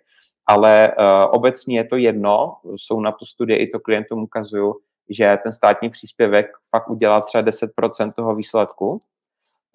ale 0.46 0.92
uh, 0.98 1.04
obecně 1.30 1.78
je 1.78 1.84
to 1.84 1.96
jedno, 1.96 2.52
jsou 2.76 3.00
na 3.00 3.12
tu 3.12 3.24
studie, 3.24 3.58
i 3.58 3.66
to 3.66 3.80
klientům 3.80 4.22
ukazují, 4.22 4.72
že 5.10 5.38
ten 5.42 5.52
státní 5.52 5.90
příspěvek 5.90 6.46
pak 6.70 6.90
udělá 6.90 7.20
třeba 7.20 7.44
10% 7.44 8.12
toho 8.12 8.34
výsledku, 8.34 9.00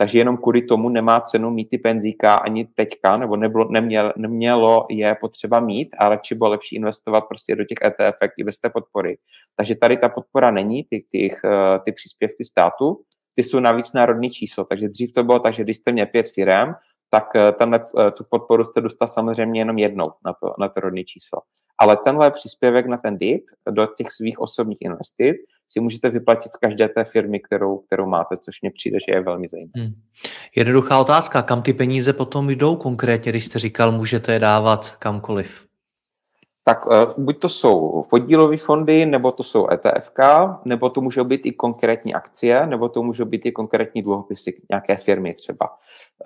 takže 0.02 0.18
jenom 0.20 0.38
kvůli 0.38 0.62
tomu 0.62 0.90
nemá 0.90 1.22
cenu 1.22 1.50
mít 1.50 1.70
ty 1.70 1.78
penzíka 1.78 2.36
ani 2.36 2.66
teďka, 2.66 3.18
nebo 3.18 3.36
nebylo, 3.36 3.68
neměl, 3.72 4.14
nemělo 4.18 4.86
je 4.90 5.16
potřeba 5.22 5.60
mít, 5.60 5.96
ale 5.98 6.20
či 6.22 6.36
bylo 6.36 6.50
lepší 6.50 6.76
investovat 6.76 7.22
prostě 7.22 7.56
do 7.56 7.64
těch 7.64 7.78
ETF 7.86 8.18
i 8.38 8.44
bez 8.44 8.58
té 8.58 8.70
podpory. 8.70 9.18
Takže 9.56 9.76
tady 9.76 9.98
ta 9.98 10.10
podpora 10.10 10.52
není, 10.52 10.84
ty, 10.84 11.06
ty, 11.12 11.30
eh, 11.46 11.80
ty 11.86 11.92
příspěvky 11.92 12.44
státu, 12.44 13.02
ty 13.36 13.44
jsou 13.44 13.60
navíc 13.60 13.94
národní 13.94 14.30
číslo. 14.30 14.64
Takže 14.66 14.90
dřív 14.90 15.12
to 15.14 15.24
bylo 15.24 15.40
tak, 15.40 15.54
že 15.54 15.64
když 15.64 15.78
jste 15.78 15.92
měl 15.92 16.06
pět 16.06 16.30
firm, 16.34 16.74
tak 17.10 17.36
eh, 17.36 17.52
tenhle, 17.52 17.80
eh, 18.00 18.12
tu 18.12 18.24
podporu 18.30 18.64
jste 18.64 18.82
dostal 18.82 19.08
samozřejmě 19.08 19.62
jenom 19.62 19.78
jednou 19.78 20.06
na 20.26 20.34
to, 20.34 20.54
na 20.60 20.70
to 20.70 20.80
rodné 20.80 21.04
číslo. 21.04 21.42
Ale 21.78 21.98
tenhle 21.98 22.32
příspěvek 22.32 22.86
na 22.86 22.98
ten 22.98 23.18
DIP 23.18 23.44
do 23.72 23.88
těch 23.98 24.12
svých 24.12 24.40
osobních 24.40 24.82
investic 24.82 25.38
si 25.68 25.80
můžete 25.80 26.10
vyplatit 26.10 26.52
z 26.52 26.56
každé 26.56 26.90
té 26.90 27.04
firmy, 27.04 27.40
kterou, 27.40 27.78
kterou 27.78 28.06
máte, 28.06 28.38
což 28.38 28.62
mě 28.62 28.72
přijde, 28.72 28.98
že 29.08 29.16
je 29.16 29.22
velmi 29.22 29.48
zajímavé. 29.48 29.72
Hmm. 29.76 29.94
Jednoduchá 30.56 31.00
otázka, 31.00 31.42
kam 31.42 31.62
ty 31.62 31.74
peníze 31.74 32.14
potom 32.14 32.50
jdou 32.50 32.76
konkrétně, 32.76 33.32
když 33.32 33.46
jste 33.46 33.60
říkal, 33.60 33.92
můžete 33.92 34.34
je 34.34 34.40
dávat 34.40 34.96
kamkoliv? 35.00 35.69
Tak 36.70 36.86
uh, 36.86 37.24
buď 37.24 37.40
to 37.40 37.50
jsou 37.50 38.04
podílové 38.10 38.58
fondy, 38.58 39.06
nebo 39.06 39.32
to 39.32 39.44
jsou 39.44 39.68
ETF, 39.72 40.12
nebo 40.66 40.90
to 40.90 41.02
můžou 41.02 41.24
být 41.24 41.46
i 41.46 41.52
konkrétní 41.52 42.14
akcie, 42.14 42.68
nebo 42.68 42.90
to 42.90 43.04
můžou 43.04 43.26
být 43.26 43.46
i 43.46 43.52
konkrétní 43.52 44.02
dluhopisy 44.02 44.62
nějaké 44.70 44.96
firmy 44.96 45.34
třeba. 45.34 45.70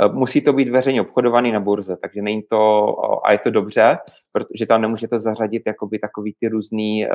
Uh, 0.06 0.16
musí 0.16 0.42
to 0.42 0.54
být 0.54 0.70
veřejně 0.70 1.02
obchodovaný 1.02 1.52
na 1.52 1.60
burze, 1.60 1.98
takže 2.02 2.22
není 2.22 2.44
to, 2.50 2.84
uh, 2.98 3.20
a 3.24 3.32
je 3.32 3.38
to 3.38 3.52
dobře, 3.52 3.98
protože 4.32 4.66
tam 4.66 4.82
nemůžete 4.82 5.20
zařadit 5.20 5.64
jakoby 5.68 6.00
takový 6.00 6.36
ty 6.40 6.48
různý 6.48 7.08
uh, 7.08 7.14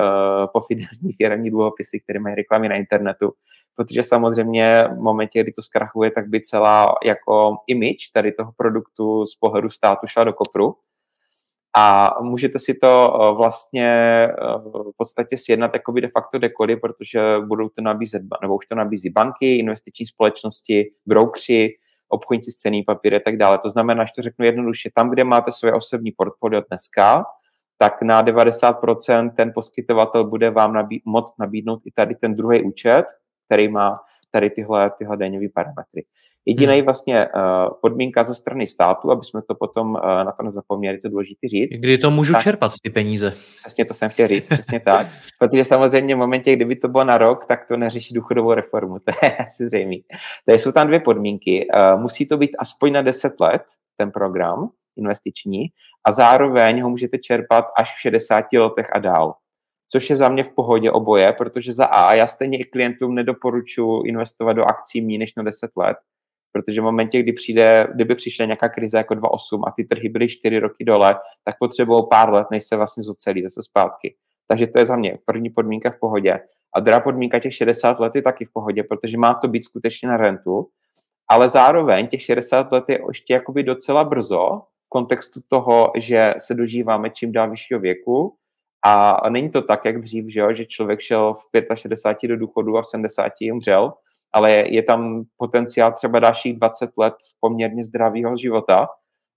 pofidální 0.53 1.13
firmní 1.23 1.51
dluhopisy, 1.51 2.01
které 2.01 2.21
mají 2.21 2.35
reklamy 2.35 2.69
na 2.69 2.77
internetu, 2.77 3.33
protože 3.77 4.03
samozřejmě 4.03 4.85
v 4.93 5.01
momentě, 5.01 5.43
kdy 5.43 5.53
to 5.53 5.63
zkrachuje, 5.63 6.11
tak 6.11 6.29
by 6.29 6.41
celá 6.41 6.95
jako 7.05 7.57
image 7.67 8.13
tady 8.13 8.33
toho 8.33 8.53
produktu 8.57 9.27
z 9.27 9.35
pohledu 9.35 9.71
státu 9.71 10.07
šla 10.07 10.25
do 10.25 10.33
kopru, 10.33 10.75
a 11.77 12.15
můžete 12.21 12.59
si 12.59 12.75
to 12.75 13.13
eh, 13.15 13.35
vlastně 13.35 13.89
eh, 13.89 14.35
v 14.65 14.93
podstatě 14.97 15.37
sjednat 15.37 15.75
jakoby 15.75 16.01
de 16.01 16.09
facto 16.09 16.39
dekody, 16.39 16.77
protože 16.77 17.21
budou 17.47 17.69
to 17.69 17.83
nabízet, 17.83 18.23
nebo 18.43 18.57
už 18.57 18.67
to 18.67 18.75
nabízí 18.75 19.11
banky, 19.11 19.59
investiční 19.59 20.07
společnosti, 20.07 20.91
broukři, 21.07 21.75
obchodníci 22.09 22.53
s 22.53 22.57
cený 22.57 22.83
papíry 22.83 23.17
a 23.17 23.21
tak 23.25 23.37
dále. 23.37 23.59
To 23.59 23.71
znamená, 23.71 24.05
že 24.05 24.13
to 24.17 24.23
řeknu 24.23 24.45
jednoduše, 24.45 24.91
tam, 24.95 25.11
kde 25.11 25.25
máte 25.25 25.53
své 25.53 25.73
osobní 25.73 26.13
portfolio 26.13 26.63
dneska, 26.69 27.25
tak 27.79 28.03
na 28.03 28.25
90% 28.25 29.31
ten 29.37 29.53
poskytovatel 29.55 30.25
bude 30.25 30.51
vám 30.51 30.73
nabí- 30.73 31.03
moc 31.05 31.35
nabídnout 31.39 31.81
i 31.85 31.91
tady 31.91 32.15
ten 32.15 32.35
druhý 32.35 32.63
účet, 32.63 33.05
který 33.47 33.69
má 33.69 34.01
tady 34.31 34.51
tyhle, 34.51 34.91
tyhle 34.99 35.17
daňové 35.17 35.47
parametry. 35.55 36.05
Jediný 36.49 36.77
hmm. 36.77 36.85
vlastně 36.85 37.27
uh, 37.27 37.43
podmínka 37.83 38.25
ze 38.25 38.35
strany 38.35 38.67
státu, 38.67 39.11
aby 39.11 39.25
jsme 39.25 39.43
to 39.43 39.55
potom 39.55 39.91
uh, 39.91 40.01
na 40.01 40.33
to 40.33 40.43
nezapomněli, 40.43 40.99
to 40.99 41.09
důležité 41.09 41.49
říct. 41.49 41.81
Kdy 41.81 41.99
to 41.99 42.11
můžu 42.11 42.33
tak, 42.33 42.43
čerpat, 42.43 42.73
ty 42.83 42.91
peníze? 42.91 43.35
Přesně 43.59 43.85
to 43.85 43.95
jsem 43.95 44.11
chtěl 44.11 44.29
říct, 44.29 44.49
přesně 44.49 44.81
tak. 44.81 45.07
Protože 45.39 45.65
samozřejmě 45.65 46.15
v 46.15 46.19
momentě, 46.19 46.57
kdyby 46.57 46.77
to 46.77 46.89
bylo 46.89 47.05
na 47.05 47.19
rok, 47.19 47.45
tak 47.47 47.69
to 47.69 47.77
neřeší 47.77 48.15
důchodovou 48.15 48.53
reformu, 48.53 48.99
to 48.99 49.27
je 49.27 49.37
asi 49.47 49.69
zřejmé. 49.69 49.97
Takže 50.47 50.59
jsou 50.59 50.73
tam 50.73 50.87
dvě 50.87 51.01
podmínky. 51.01 51.67
Uh, 51.75 52.01
musí 52.01 52.27
to 52.27 52.37
být 52.37 52.51
aspoň 52.59 52.93
na 52.93 53.03
10 53.03 53.41
let, 53.41 53.63
ten 53.97 54.11
program 54.11 54.71
investiční, 54.97 55.67
a 56.05 56.13
zároveň 56.13 56.83
ho 56.83 56.91
můžete 56.91 57.19
čerpat 57.19 57.65
až 57.79 57.95
v 57.95 58.01
60 58.01 58.45
letech 58.53 58.87
a 58.95 58.99
dál 58.99 59.35
což 59.91 60.11
je 60.11 60.17
za 60.17 60.29
mě 60.29 60.45
v 60.45 60.51
pohodě 60.51 60.91
oboje, 60.91 61.33
protože 61.33 61.73
za 61.73 61.85
A 61.85 62.15
já 62.15 62.27
stejně 62.27 62.59
i 62.59 62.65
klientům 62.65 63.15
nedoporučuji 63.15 64.03
investovat 64.03 64.53
do 64.53 64.65
akcí 64.65 65.01
méně 65.01 65.19
než 65.19 65.35
na 65.37 65.43
10 65.43 65.71
let, 65.77 65.97
protože 66.53 66.81
v 66.81 66.85
momentě, 66.85 67.23
kdy 67.23 67.33
přijde, 67.33 67.87
kdyby 67.95 68.15
přišla 68.15 68.45
nějaká 68.45 68.69
krize 68.69 68.99
jako 68.99 69.15
2.8 69.15 69.63
a 69.67 69.73
ty 69.77 69.85
trhy 69.85 70.09
byly 70.09 70.29
4 70.29 70.59
roky 70.59 70.85
dole, 70.85 71.17
tak 71.45 71.55
potřebují 71.59 72.03
pár 72.11 72.33
let, 72.33 72.47
než 72.51 72.65
se 72.65 72.77
vlastně 72.77 73.03
zocelí 73.03 73.43
zase 73.43 73.63
zpátky. 73.63 74.15
Takže 74.49 74.67
to 74.67 74.79
je 74.79 74.87
za 74.87 74.97
mě 74.97 75.19
první 75.25 75.51
podmínka 75.51 75.91
v 75.91 75.99
pohodě. 76.01 76.41
A 76.75 76.81
druhá 76.81 77.01
podmínka 77.01 77.39
těch 77.39 77.55
60 77.55 78.01
let 78.01 78.15
je 78.15 78.23
taky 78.23 78.45
v 78.45 78.53
pohodě, 78.53 78.83
protože 78.83 79.19
má 79.19 79.35
to 79.35 79.49
být 79.49 79.63
skutečně 79.63 80.09
na 80.09 80.17
rentu, 80.17 80.69
ale 81.31 81.49
zároveň 81.49 82.07
těch 82.07 82.23
60 82.23 82.73
let 82.73 82.85
je 82.89 83.01
ještě 83.09 83.35
jakoby 83.35 83.63
docela 83.63 84.05
brzo 84.05 84.63
v 84.87 84.89
kontextu 84.89 85.41
toho, 85.49 85.93
že 85.97 86.35
se 86.39 86.55
dožíváme 86.55 87.11
čím 87.11 87.33
dál 87.33 87.51
vyššího 87.51 87.81
věku 87.81 88.37
a 88.87 89.21
není 89.31 89.51
to 89.51 89.63
tak, 89.63 89.85
jak 89.85 90.01
dřív, 90.01 90.25
že, 90.29 90.41
jo, 90.41 90.53
že 90.53 90.67
člověk 90.67 91.01
šel 91.01 91.35
v 91.35 91.77
65 91.77 92.29
do 92.29 92.37
důchodu 92.37 92.79
a 92.79 92.83
v 92.83 92.87
70 92.87 93.33
umřel, 93.53 93.93
ale 94.33 94.65
je 94.67 94.83
tam 94.83 95.23
potenciál 95.37 95.93
třeba 95.93 96.19
dalších 96.19 96.57
20 96.57 96.91
let 96.99 97.15
poměrně 97.41 97.85
zdravého 97.85 98.37
života, 98.37 98.89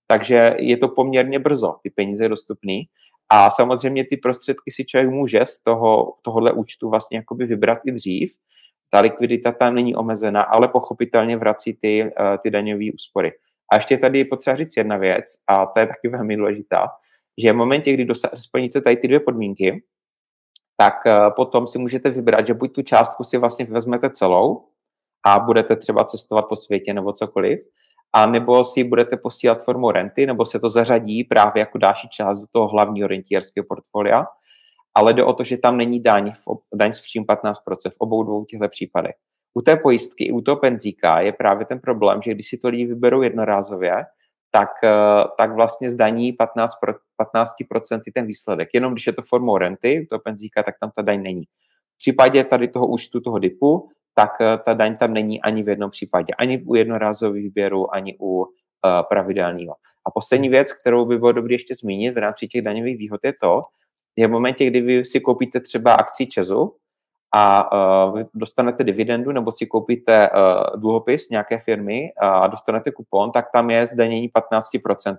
takže 0.06 0.56
je 0.58 0.76
to 0.76 0.88
poměrně 0.88 1.38
brzo, 1.38 1.76
ty 1.82 1.90
peníze 1.90 2.28
dostupný. 2.28 2.82
A 3.32 3.50
samozřejmě 3.50 4.04
ty 4.04 4.16
prostředky 4.16 4.70
si 4.70 4.84
člověk 4.84 5.10
může 5.10 5.46
z 5.46 5.62
toho, 5.62 6.12
tohohle 6.22 6.52
účtu 6.52 6.90
vlastně 6.90 7.18
jakoby 7.18 7.46
vybrat 7.46 7.78
i 7.86 7.92
dřív. 7.92 8.34
Ta 8.90 9.00
likvidita 9.00 9.52
tam 9.52 9.74
není 9.74 9.94
omezená, 9.94 10.42
ale 10.42 10.68
pochopitelně 10.68 11.36
vrací 11.36 11.78
ty, 11.80 12.04
uh, 12.04 12.10
ty 12.42 12.50
daňové 12.50 12.84
úspory. 12.94 13.32
A 13.72 13.76
ještě 13.76 13.98
tady 13.98 14.18
je 14.18 14.24
potřeba 14.24 14.56
říct 14.56 14.76
jedna 14.76 14.96
věc, 14.96 15.24
a 15.46 15.66
ta 15.66 15.80
je 15.80 15.86
taky 15.86 16.08
velmi 16.08 16.36
důležitá, 16.36 16.88
že 17.42 17.52
v 17.52 17.56
momentě, 17.56 17.92
kdy 17.92 18.06
splníte 18.34 18.80
tady 18.80 18.96
ty 18.96 19.08
dvě 19.08 19.20
podmínky, 19.20 19.84
tak 20.76 20.94
uh, 21.06 21.34
potom 21.36 21.66
si 21.66 21.78
můžete 21.78 22.10
vybrat, 22.10 22.46
že 22.46 22.54
buď 22.54 22.72
tu 22.72 22.82
částku 22.82 23.24
si 23.24 23.38
vlastně 23.38 23.64
vezmete 23.64 24.10
celou, 24.10 24.64
a 25.26 25.38
budete 25.38 25.76
třeba 25.76 26.04
cestovat 26.04 26.48
po 26.48 26.56
světě 26.56 26.94
nebo 26.94 27.12
cokoliv, 27.12 27.60
a 28.12 28.26
nebo 28.26 28.64
si 28.64 28.84
budete 28.84 29.16
posílat 29.16 29.64
formou 29.64 29.90
renty, 29.90 30.26
nebo 30.26 30.44
se 30.44 30.60
to 30.60 30.68
zařadí 30.68 31.24
právě 31.24 31.60
jako 31.60 31.78
další 31.78 32.08
část 32.08 32.40
do 32.40 32.46
toho 32.52 32.68
hlavního 32.68 33.08
rentierského 33.08 33.64
portfolia, 33.68 34.26
ale 34.94 35.14
jde 35.14 35.24
o 35.24 35.32
to, 35.32 35.44
že 35.44 35.58
tam 35.58 35.76
není 35.76 36.00
daň, 36.00 36.32
daň 36.74 36.92
z 36.92 37.00
příjmu 37.00 37.26
15% 37.26 37.52
v 37.90 37.96
obou 37.98 38.22
dvou 38.22 38.44
těchto 38.44 38.68
případech. 38.68 39.14
U 39.54 39.62
té 39.62 39.76
pojistky 39.76 40.24
i 40.24 40.32
u 40.32 40.40
toho 40.40 40.56
penzíka 40.56 41.20
je 41.20 41.32
právě 41.32 41.66
ten 41.66 41.80
problém, 41.80 42.22
že 42.22 42.34
když 42.34 42.48
si 42.48 42.58
to 42.58 42.68
lidi 42.68 42.86
vyberou 42.86 43.22
jednorázově, 43.22 44.04
tak, 44.50 44.68
eh, 44.84 45.24
tak 45.38 45.52
vlastně 45.52 45.90
zdaní 45.90 46.32
15, 46.32 46.74
15% 47.16 48.12
ten 48.14 48.26
výsledek. 48.26 48.68
Jenom 48.74 48.92
když 48.92 49.06
je 49.06 49.12
to 49.12 49.22
formou 49.22 49.56
renty, 49.58 50.06
toho 50.10 50.20
penzíka, 50.20 50.62
tak 50.62 50.74
tam 50.80 50.90
ta 50.96 51.02
daň 51.02 51.22
není. 51.22 51.44
V 51.94 51.98
případě 51.98 52.44
tady 52.44 52.68
toho 52.68 52.86
účtu, 52.86 53.20
toho 53.20 53.38
DIPu, 53.38 53.88
tak 54.14 54.30
eh, 54.40 54.58
ta 54.64 54.74
daň 54.74 54.96
tam 54.96 55.14
není 55.14 55.42
ani 55.42 55.62
v 55.62 55.68
jednom 55.68 55.90
případě. 55.90 56.34
Ani 56.38 56.62
u 56.66 56.74
jednorázových 56.74 57.44
výběrů, 57.44 57.94
ani 57.94 58.16
u 58.20 58.40
uh, 58.40 58.46
pravidelného. 59.08 59.74
A 60.06 60.10
poslední 60.10 60.48
věc, 60.48 60.72
kterou 60.72 61.04
by 61.04 61.18
bylo 61.18 61.32
dobré 61.32 61.54
ještě 61.54 61.74
zmínit 61.74 62.14
v 62.14 62.18
rámci 62.18 62.48
těch 62.48 62.62
daňových 62.62 62.98
výhod, 62.98 63.20
je 63.24 63.32
to, 63.40 63.62
že 64.18 64.26
v 64.26 64.30
momentě, 64.30 64.66
kdy 64.66 64.80
vy 64.80 65.04
si 65.04 65.20
koupíte 65.20 65.60
třeba 65.60 65.94
akci 65.94 66.26
Česu 66.26 66.76
a 67.34 67.72
uh, 68.12 68.20
dostanete 68.34 68.84
dividendu 68.84 69.32
nebo 69.32 69.52
si 69.52 69.66
koupíte 69.66 70.30
uh, 70.30 70.80
dluhopis 70.80 71.30
nějaké 71.30 71.58
firmy 71.58 72.12
a 72.20 72.46
dostanete 72.46 72.90
kupon, 72.90 73.30
tak 73.30 73.46
tam 73.52 73.70
je 73.70 73.86
zdanění 73.86 74.28
15% 74.28 75.16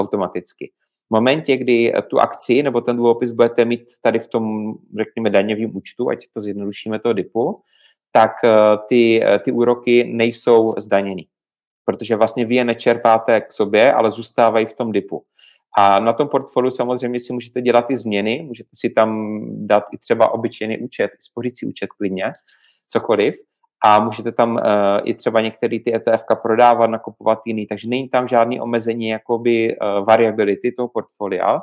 automaticky. 0.00 0.72
V 1.10 1.14
momentě, 1.14 1.56
kdy 1.56 1.92
tu 2.08 2.20
akci 2.20 2.62
nebo 2.62 2.80
ten 2.80 2.96
dluhopis 2.96 3.32
budete 3.32 3.64
mít 3.64 3.84
tady 4.02 4.18
v 4.18 4.28
tom, 4.28 4.74
řekněme, 4.98 5.30
daňovém 5.30 5.76
účtu, 5.76 6.08
ať 6.08 6.18
to 6.34 6.40
zjednodušíme 6.40 6.98
toho 6.98 7.12
DIPu, 7.12 7.62
tak 8.16 8.32
eh, 8.44 8.50
ty, 8.88 9.24
eh, 9.24 9.38
ty 9.38 9.52
úroky 9.52 10.04
nejsou 10.04 10.74
zdaněny. 10.78 11.26
Protože 11.84 12.16
vlastně 12.16 12.44
vy 12.44 12.54
je 12.54 12.64
nečerpáte 12.64 13.40
k 13.40 13.52
sobě, 13.52 13.92
ale 13.92 14.10
zůstávají 14.10 14.66
v 14.66 14.72
tom 14.72 14.92
dipu. 14.92 15.24
A 15.78 15.98
na 15.98 16.12
tom 16.12 16.28
portfoliu 16.28 16.70
samozřejmě 16.70 17.20
si 17.20 17.32
můžete 17.32 17.62
dělat 17.62 17.90
i 17.90 17.96
změny, 17.96 18.42
můžete 18.46 18.70
si 18.74 18.90
tam 18.90 19.40
dát 19.66 19.84
i 19.92 19.98
třeba 19.98 20.28
obyčejný 20.34 20.78
účet, 20.78 21.10
spořící 21.20 21.66
účet 21.66 21.86
klidně, 21.86 22.32
cokoliv. 22.88 23.34
a 23.84 24.00
můžete 24.00 24.32
tam 24.32 24.54
uh, 24.54 24.60
i 25.04 25.14
třeba 25.14 25.40
některé 25.40 25.78
ty 25.80 25.94
ETF 25.96 26.24
prodávat, 26.42 26.90
nakupovat 26.90 27.38
jiný, 27.46 27.66
takže 27.66 27.88
není 27.88 28.08
tam 28.08 28.28
žádný 28.28 28.60
omezení 28.60 29.08
jakoby 29.08 29.76
uh, 29.76 30.06
variability 30.06 30.72
toho 30.72 30.88
portfolia. 30.88 31.60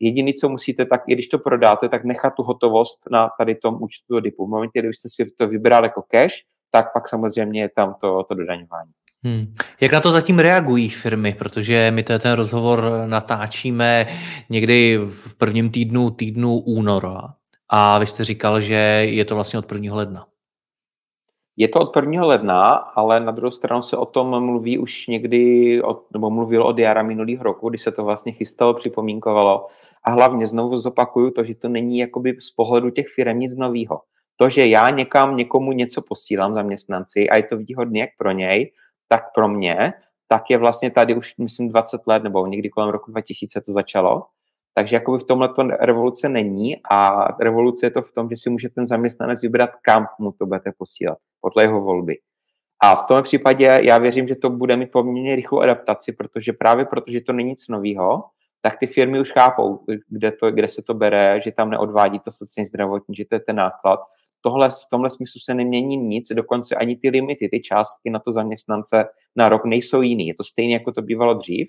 Jediný, 0.00 0.34
co 0.34 0.48
musíte, 0.48 0.86
tak 0.86 1.00
i 1.08 1.12
když 1.12 1.28
to 1.28 1.38
prodáte, 1.38 1.88
tak 1.88 2.04
nechat 2.04 2.30
tu 2.30 2.42
hotovost 2.42 2.98
na 3.10 3.30
tady 3.38 3.54
tom 3.54 3.78
účtu 3.80 4.14
do 4.14 4.20
DIPu. 4.20 4.46
V 4.46 4.50
momentě, 4.50 4.80
kdy 4.80 4.94
jste 4.94 5.08
si 5.08 5.26
to 5.38 5.48
vybrali 5.48 5.86
jako 5.86 6.02
cash, 6.02 6.34
tak 6.70 6.92
pak 6.92 7.08
samozřejmě 7.08 7.60
je 7.60 7.68
tam 7.76 7.94
to, 8.00 8.22
to 8.28 8.34
dodaňování. 8.34 8.90
Hmm. 9.24 9.54
Jak 9.80 9.92
na 9.92 10.00
to 10.00 10.12
zatím 10.12 10.38
reagují 10.38 10.88
firmy? 10.88 11.34
Protože 11.38 11.90
my 11.94 12.02
ten 12.02 12.32
rozhovor 12.32 12.84
natáčíme 13.06 14.06
někdy 14.50 14.98
v 14.98 15.34
prvním 15.34 15.70
týdnu, 15.70 16.10
týdnu 16.10 16.58
února. 16.58 17.34
A 17.68 17.98
vy 17.98 18.06
jste 18.06 18.24
říkal, 18.24 18.60
že 18.60 18.74
je 19.08 19.24
to 19.24 19.34
vlastně 19.34 19.58
od 19.58 19.72
1. 19.72 19.94
ledna. 19.94 20.26
Je 21.56 21.68
to 21.68 21.80
od 21.80 21.96
1. 21.96 22.24
ledna, 22.24 22.70
ale 22.70 23.20
na 23.20 23.32
druhou 23.32 23.50
stranu 23.50 23.82
se 23.82 23.96
o 23.96 24.06
tom 24.06 24.44
mluví 24.44 24.78
už 24.78 25.06
někdy, 25.06 25.82
od, 25.82 26.12
nebo 26.12 26.30
mluvil 26.30 26.62
od 26.62 26.78
jara 26.78 27.02
minulého 27.02 27.42
roku, 27.42 27.68
kdy 27.68 27.78
se 27.78 27.92
to 27.92 28.04
vlastně 28.04 28.32
chystalo, 28.32 28.74
připomínkovalo. 28.74 29.66
A 30.04 30.10
hlavně 30.10 30.48
znovu 30.48 30.76
zopakuju 30.76 31.30
to, 31.30 31.44
že 31.44 31.54
to 31.54 31.68
není 31.68 31.98
jakoby 31.98 32.36
z 32.40 32.50
pohledu 32.50 32.90
těch 32.90 33.06
firm 33.14 33.38
nic 33.38 33.56
nového. 33.56 34.00
To, 34.36 34.48
že 34.48 34.66
já 34.66 34.90
někam 34.90 35.36
někomu 35.36 35.72
něco 35.72 36.02
posílám 36.02 36.54
zaměstnanci 36.54 37.30
a 37.30 37.36
je 37.36 37.42
to 37.42 37.56
výhodné 37.56 37.98
jak 37.98 38.10
pro 38.18 38.32
něj, 38.32 38.72
tak 39.08 39.22
pro 39.34 39.48
mě, 39.48 39.92
tak 40.28 40.50
je 40.50 40.58
vlastně 40.58 40.90
tady 40.90 41.14
už, 41.14 41.36
myslím, 41.36 41.68
20 41.68 42.00
let, 42.06 42.22
nebo 42.22 42.46
někdy 42.46 42.68
kolem 42.68 42.90
roku 42.90 43.10
2000 43.10 43.60
to 43.60 43.72
začalo. 43.72 44.22
Takže 44.74 44.96
jakoby 44.96 45.18
v 45.18 45.24
tomhle 45.24 45.48
to 45.48 45.62
revoluce 45.62 46.28
není 46.28 46.76
a 46.90 47.28
revoluce 47.40 47.86
je 47.86 47.90
to 47.90 48.02
v 48.02 48.12
tom, 48.12 48.30
že 48.30 48.36
si 48.36 48.50
může 48.50 48.68
ten 48.68 48.86
zaměstnanec 48.86 49.42
vybrat, 49.42 49.70
kam 49.82 50.06
mu 50.18 50.32
to 50.32 50.46
budete 50.46 50.72
posílat, 50.78 51.18
podle 51.40 51.62
jeho 51.62 51.80
volby. 51.80 52.16
A 52.82 52.96
v 52.96 53.02
tom 53.02 53.22
případě 53.22 53.80
já 53.82 53.98
věřím, 53.98 54.28
že 54.28 54.34
to 54.34 54.50
bude 54.50 54.76
mít 54.76 54.92
poměrně 54.92 55.36
rychlou 55.36 55.60
adaptaci, 55.60 56.12
protože 56.12 56.52
právě 56.52 56.84
protože 56.84 57.20
to 57.20 57.32
není 57.32 57.50
nic 57.50 57.68
nového, 57.68 58.24
tak 58.62 58.76
ty 58.76 58.86
firmy 58.86 59.20
už 59.20 59.32
chápou, 59.32 59.84
kde, 60.08 60.32
to, 60.32 60.50
kde 60.50 60.68
se 60.68 60.82
to 60.82 60.94
bere, 60.94 61.40
že 61.40 61.52
tam 61.52 61.70
neodvádí 61.70 62.18
to 62.18 62.30
sociální 62.30 62.66
zdravotní, 62.66 63.14
že 63.14 63.24
to 63.24 63.34
je 63.34 63.40
ten 63.40 63.56
náklad 63.56 64.00
tohle, 64.44 64.70
v 64.70 64.88
tomhle 64.90 65.10
smyslu 65.10 65.40
se 65.40 65.54
nemění 65.54 65.96
nic, 65.96 66.28
dokonce 66.32 66.74
ani 66.74 66.96
ty 66.96 67.10
limity, 67.10 67.48
ty 67.48 67.60
částky 67.60 68.10
na 68.10 68.18
to 68.18 68.32
zaměstnance 68.32 69.04
na 69.36 69.48
rok 69.48 69.64
nejsou 69.64 70.02
jiný. 70.02 70.28
Je 70.28 70.34
to 70.34 70.44
stejné, 70.44 70.72
jako 70.72 70.92
to 70.92 71.02
bývalo 71.02 71.34
dřív. 71.34 71.68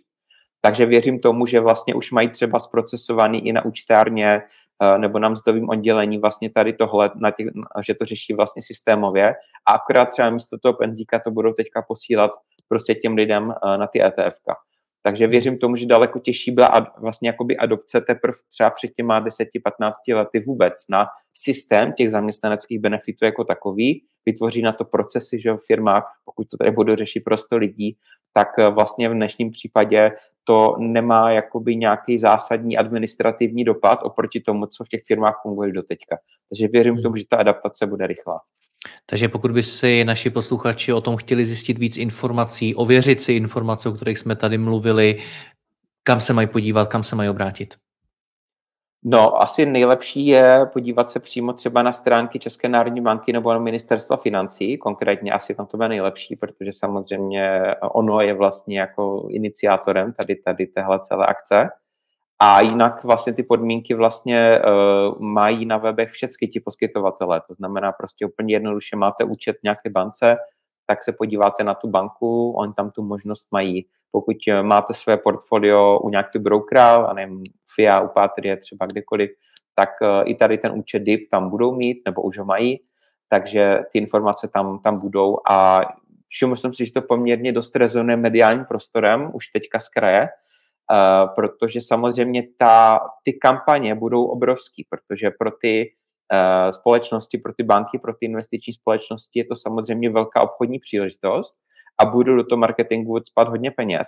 Takže 0.66 0.86
věřím 0.86 1.20
tomu, 1.20 1.46
že 1.46 1.60
vlastně 1.60 1.94
už 1.96 2.12
mají 2.12 2.30
třeba 2.30 2.60
zprocesovaný 2.60 3.48
i 3.48 3.54
na 3.54 3.66
účtárně 3.66 4.42
eh, 4.82 4.98
nebo 4.98 5.20
na 5.20 5.30
mzdovém 5.30 5.70
oddělení 5.70 6.18
vlastně 6.18 6.50
tady 6.50 6.74
tohle, 6.74 7.12
na 7.16 7.32
těch, 7.32 7.48
že 7.86 7.94
to 7.94 8.06
řeší 8.06 8.34
vlastně 8.34 8.62
systémově 8.62 9.34
a 9.70 9.74
akorát 9.74 10.06
třeba 10.06 10.30
místo 10.30 10.58
toho 10.58 10.74
penzíka 10.74 11.20
to 11.20 11.32
budou 11.32 11.54
teďka 11.54 11.82
posílat 11.82 12.32
prostě 12.68 12.96
těm 12.96 13.16
lidem 13.16 13.52
eh, 13.52 13.78
na 13.78 13.88
ty 13.88 14.02
ETF. 14.04 14.38
-ka. 14.48 14.56
Takže 15.04 15.28
věřím 15.28 15.58
tomu, 15.58 15.76
že 15.76 15.86
daleko 15.86 16.20
těžší 16.20 16.52
byla 16.52 16.68
ad, 16.68 16.84
vlastně 16.98 17.30
jakoby 17.30 17.58
adopce 17.58 18.02
teprve 18.02 18.38
třeba 18.50 18.70
před 18.70 18.92
těma 18.98 19.26
10-15 19.26 20.16
lety 20.16 20.40
vůbec 20.40 20.74
na 20.90 21.08
systém 21.34 21.94
těch 21.94 22.12
zaměstnaneckých 22.12 22.80
benefitů 22.80 23.26
jako 23.26 23.44
takový, 23.44 24.04
vytvoří 24.26 24.62
na 24.62 24.72
to 24.72 24.86
procesy, 24.86 25.42
že 25.42 25.54
v 25.54 25.66
firmách, 25.68 26.04
pokud 26.26 26.48
to 26.50 26.58
tady 26.58 26.72
budou 26.72 26.96
řešit 26.96 27.20
prostě 27.20 27.56
lidí, 27.56 27.98
tak 28.34 28.48
eh, 28.60 28.70
vlastně 28.70 29.10
v 29.10 29.14
dnešním 29.14 29.52
případě 29.52 30.12
to 30.48 30.76
nemá 30.80 31.32
jakoby 31.32 31.76
nějaký 31.76 32.20
zásadní 32.20 32.78
administrativní 32.78 33.64
dopad 33.64 34.00
oproti 34.04 34.40
tomu, 34.40 34.66
co 34.66 34.84
v 34.84 34.88
těch 34.88 35.02
firmách 35.08 35.40
funguje 35.42 35.72
do 35.72 35.84
teďka. 35.84 36.18
Takže 36.50 36.68
věřím 36.68 36.94
hmm. 36.94 37.04
tomu, 37.04 37.16
že 37.16 37.24
ta 37.30 37.38
adaptace 37.38 37.88
bude 37.88 38.08
rychlá. 38.08 38.40
Takže 39.06 39.30
pokud 39.30 39.52
by 39.52 39.64
si 39.64 40.06
naši 40.06 40.30
posluchači 40.30 40.94
o 40.94 41.02
tom 41.02 41.18
chtěli 41.18 41.46
zjistit 41.46 41.78
víc 41.78 41.98
informací, 41.98 42.76
ověřit 42.76 43.22
si 43.22 43.34
informace, 43.34 43.90
o 43.90 43.92
kterých 43.92 44.18
jsme 44.18 44.36
tady 44.36 44.58
mluvili, 44.58 45.18
kam 46.04 46.22
se 46.22 46.34
mají 46.34 46.48
podívat, 46.48 46.88
kam 46.88 47.04
se 47.04 47.16
mají 47.16 47.30
obrátit? 47.30 47.76
No, 49.08 49.42
asi 49.42 49.66
nejlepší 49.66 50.28
je 50.28 50.66
podívat 50.74 51.08
se 51.08 51.20
přímo 51.20 51.54
třeba 51.54 51.84
na 51.84 51.92
stránky 51.92 52.40
České 52.40 52.70
národní 52.70 53.02
banky 53.02 53.34
nebo 53.34 53.54
na 53.54 53.60
ministerstva 53.60 54.18
financí, 54.18 54.78
konkrétně 54.78 55.32
asi 55.32 55.56
tam 55.56 55.66
to 55.66 55.78
bude 55.78 55.90
nejlepší, 55.90 56.36
protože 56.36 56.72
samozřejmě 56.74 57.62
ono 57.82 58.22
je 58.22 58.34
vlastně 58.34 58.80
jako 58.80 59.28
iniciátorem 59.30 60.14
tady, 60.14 60.36
tady 60.36 60.68
téhle 60.68 61.00
celé 61.00 61.26
akce. 61.26 61.70
A 62.40 62.62
jinak 62.62 63.04
vlastně 63.04 63.34
ty 63.34 63.44
podmínky 63.44 63.94
vlastně 63.94 64.60
uh, 64.60 65.22
mají 65.22 65.66
na 65.66 65.78
webech 65.78 66.10
všechny 66.10 66.48
ti 66.48 66.60
poskytovatele. 66.60 67.42
To 67.48 67.54
znamená 67.54 67.92
prostě 67.92 68.26
úplně 68.26 68.56
jednoduše 68.56 68.96
máte 68.96 69.24
účet 69.24 69.56
v 69.60 69.64
nějaké 69.64 69.90
bance, 69.90 70.38
tak 70.88 71.04
se 71.04 71.12
podíváte 71.12 71.64
na 71.64 71.74
tu 71.74 71.90
banku, 71.90 72.52
oni 72.52 72.74
tam 72.74 72.92
tu 72.92 73.04
možnost 73.04 73.48
mají. 73.52 73.88
Pokud 74.16 74.38
eh, 74.48 74.64
máte 74.64 74.94
své 74.94 75.18
portfolio 75.18 76.00
u 76.00 76.10
nějakého 76.10 76.44
brokera, 76.44 76.96
a 76.96 77.14
nevím, 77.14 77.44
FIA, 77.76 78.02
u 78.02 78.08
Patrie, 78.08 78.58
třeba 78.58 78.86
kdekoliv, 78.86 79.30
tak 79.76 79.90
uh, 80.02 80.08
i 80.26 80.36
tady 80.36 80.58
ten 80.58 80.72
účet 80.72 81.00
DIP 81.00 81.30
tam 81.32 81.50
budou 81.50 81.76
mít, 81.76 82.02
nebo 82.06 82.22
už 82.22 82.38
ho 82.38 82.46
mají, 82.46 82.80
takže 83.30 83.80
ty 83.92 84.00
informace 84.00 84.48
tam, 84.54 84.80
tam 84.80 85.00
budou. 85.00 85.38
A 85.50 85.82
všiml 86.28 86.56
jsem 86.56 86.74
si, 86.74 86.86
že 86.86 86.92
to 86.92 87.02
poměrně 87.02 87.52
dost 87.52 87.76
rezonuje 87.76 88.18
mediálním 88.18 88.66
prostorem, 88.66 89.32
už 89.34 89.48
teďka 89.48 89.80
z 89.80 89.88
kraje, 89.88 90.28
Uh, 90.92 91.34
protože 91.36 91.82
samozřejmě 91.82 92.44
ta, 92.58 93.00
ty 93.24 93.34
kampaně 93.34 93.96
budou 93.96 94.26
obrovský, 94.26 94.86
protože 94.90 95.32
pro 95.40 95.52
ty 95.52 95.94
uh, 96.34 96.72
společnosti, 96.72 97.38
pro 97.38 97.54
ty 97.54 97.64
banky, 97.64 98.00
pro 98.00 98.14
ty 98.14 98.26
investiční 98.26 98.74
společnosti 98.74 99.40
je 99.40 99.46
to 99.46 99.56
samozřejmě 99.56 100.10
velká 100.10 100.42
obchodní 100.42 100.80
příležitost 100.80 101.56
a 101.98 102.06
budou 102.06 102.36
do 102.36 102.44
toho 102.44 102.60
marketingu 102.60 103.14
odspat 103.14 103.48
hodně 103.48 103.72
peněz. 103.72 104.08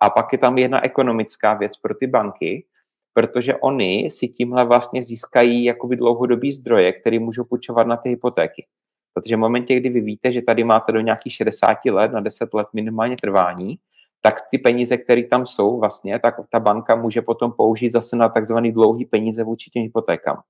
A 0.00 0.10
pak 0.10 0.32
je 0.32 0.38
tam 0.38 0.58
jedna 0.58 0.84
ekonomická 0.84 1.54
věc 1.54 1.76
pro 1.76 1.94
ty 1.94 2.06
banky, 2.06 2.66
protože 3.12 3.56
oni 3.56 4.10
si 4.10 4.28
tímhle 4.28 4.64
vlastně 4.64 5.02
získají 5.02 5.64
jakoby 5.64 5.96
dlouhodobý 5.96 6.52
zdroje, 6.52 6.92
které 6.92 7.18
můžou 7.18 7.42
půjčovat 7.50 7.86
na 7.86 7.96
ty 7.96 8.08
hypotéky. 8.08 8.66
Protože 9.14 9.36
v 9.36 9.38
momentě, 9.38 9.76
kdy 9.76 9.88
vy 9.88 10.00
víte, 10.00 10.32
že 10.32 10.42
tady 10.42 10.64
máte 10.64 10.92
do 10.92 11.00
nějakých 11.00 11.32
60 11.32 11.78
let, 11.84 12.12
na 12.12 12.20
10 12.20 12.54
let 12.54 12.66
minimálně 12.72 13.16
trvání, 13.16 13.78
tak 14.20 14.34
ty 14.50 14.58
peníze, 14.58 14.96
které 14.96 15.22
tam 15.22 15.46
jsou 15.46 15.80
vlastně, 15.80 16.18
tak 16.18 16.34
ta 16.50 16.60
banka 16.60 16.94
může 16.96 17.22
potom 17.22 17.52
použít 17.52 17.88
zase 17.88 18.16
na 18.16 18.28
takzvaný 18.28 18.72
dlouhý 18.72 19.04
peníze 19.04 19.44
vůči 19.44 19.70
těm 19.70 19.82
hypotékám. 19.82 20.42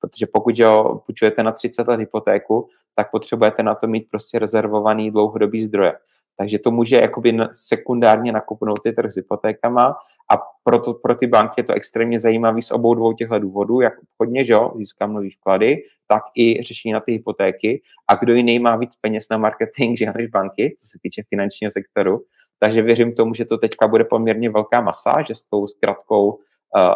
Protože 0.00 0.26
pokud 0.32 0.58
jo, 0.58 1.00
půjčujete 1.06 1.42
na 1.42 1.52
30 1.52 1.88
let 1.88 2.00
hypotéku, 2.00 2.68
tak 2.94 3.10
potřebujete 3.10 3.62
na 3.62 3.74
to 3.74 3.86
mít 3.86 4.06
prostě 4.10 4.38
rezervovaný 4.38 5.10
dlouhodobý 5.10 5.62
zdroje. 5.62 5.92
Takže 6.40 6.58
to 6.58 6.70
může 6.70 6.96
jakoby 6.96 7.38
sekundárně 7.52 8.32
nakupnout 8.32 8.82
ty 8.82 8.92
trh 8.92 9.12
s 9.12 9.16
hypotékama 9.16 9.94
a 10.32 10.38
proto 10.64 10.94
pro 10.94 11.14
ty 11.14 11.26
banky 11.26 11.54
je 11.60 11.64
to 11.64 11.72
extrémně 11.72 12.20
zajímavý 12.20 12.62
z 12.62 12.70
obou 12.70 12.94
dvou 12.94 13.12
těchto 13.12 13.38
důvodů, 13.38 13.80
jak 13.80 13.92
obchodně, 14.02 14.44
že 14.44 14.52
jo, 14.52 14.72
získám 14.76 15.12
nový 15.12 15.30
vklady, 15.30 15.76
tak 16.06 16.22
i 16.36 16.62
řešení 16.62 16.92
na 16.92 17.00
ty 17.00 17.12
hypotéky. 17.12 17.82
A 18.08 18.14
kdo 18.14 18.34
jiný 18.34 18.58
má 18.58 18.76
víc 18.76 18.94
peněz 19.00 19.26
na 19.30 19.36
marketing, 19.36 19.96
že 19.98 20.12
než 20.16 20.26
banky, 20.26 20.74
co 20.78 20.88
se 20.88 20.98
týče 21.02 21.22
finančního 21.28 21.70
sektoru, 21.70 22.20
takže 22.58 22.82
věřím 22.82 23.14
tomu, 23.14 23.34
že 23.34 23.44
to 23.44 23.58
teďka 23.58 23.88
bude 23.88 24.04
poměrně 24.04 24.50
velká 24.50 24.80
masa, 24.80 25.22
že 25.22 25.34
s 25.34 25.42
tou 25.42 25.66
zkratkou 25.66 26.30
uh, 26.30 26.40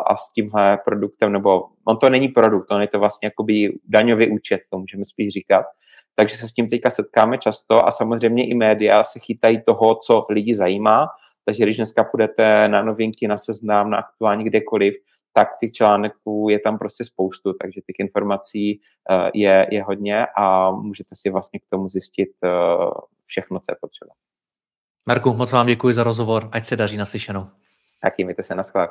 a 0.07 0.17
s 0.17 0.33
tímhle 0.33 0.79
produktem, 0.85 1.33
nebo 1.33 1.65
on 1.85 1.97
to 1.97 2.11
není 2.11 2.29
produkt, 2.29 2.71
on 2.71 2.81
je 2.81 2.89
to 2.89 2.99
vlastně 2.99 3.27
jakoby 3.27 3.79
daňový 3.89 4.31
účet, 4.31 4.61
to 4.71 4.79
můžeme 4.79 5.05
spíš 5.05 5.33
říkat. 5.33 5.65
Takže 6.15 6.37
se 6.37 6.49
s 6.49 6.53
tím 6.53 6.69
teďka 6.69 6.91
setkáme 6.91 7.39
často 7.39 7.87
a 7.87 7.91
samozřejmě 7.91 8.49
i 8.49 8.55
média 8.55 9.05
se 9.05 9.21
chytají 9.21 9.63
toho, 9.63 9.95
co 9.95 10.25
lidi 10.31 10.55
zajímá. 10.55 11.09
Takže 11.45 11.63
když 11.63 11.77
dneska 11.77 12.05
půjdete 12.05 12.69
na 12.69 12.83
novinky, 12.83 13.29
na 13.29 13.39
seznam, 13.39 13.91
na 13.91 13.99
aktuální 13.99 14.45
kdekoliv, 14.45 14.95
tak 15.33 15.49
těch 15.61 15.73
článků 15.73 16.47
je 16.51 16.61
tam 16.61 16.79
prostě 16.79 17.05
spoustu, 17.05 17.53
takže 17.53 17.81
těch 17.81 17.97
informací 17.99 18.81
uh, 19.11 19.31
je, 19.35 19.67
je 19.71 19.83
hodně 19.83 20.27
a 20.37 20.71
můžete 20.71 21.11
si 21.13 21.31
vlastně 21.31 21.61
k 21.61 21.63
tomu 21.71 21.89
zjistit 21.89 22.29
uh, 22.45 22.91
všechno, 23.27 23.61
co 23.61 23.73
je 23.73 23.77
potřeba. 23.81 24.13
Marku, 25.09 25.35
moc 25.35 25.53
vám 25.53 25.67
děkuji 25.67 25.95
za 25.95 26.05
rozhovor, 26.05 26.49
ať 26.53 26.65
se 26.65 26.77
daří 26.77 26.97
naslyšenou. 26.97 27.47
Taky 28.03 28.25
mějte 28.25 28.43
se 28.43 28.55
na 28.55 28.63
sklad. 28.63 28.91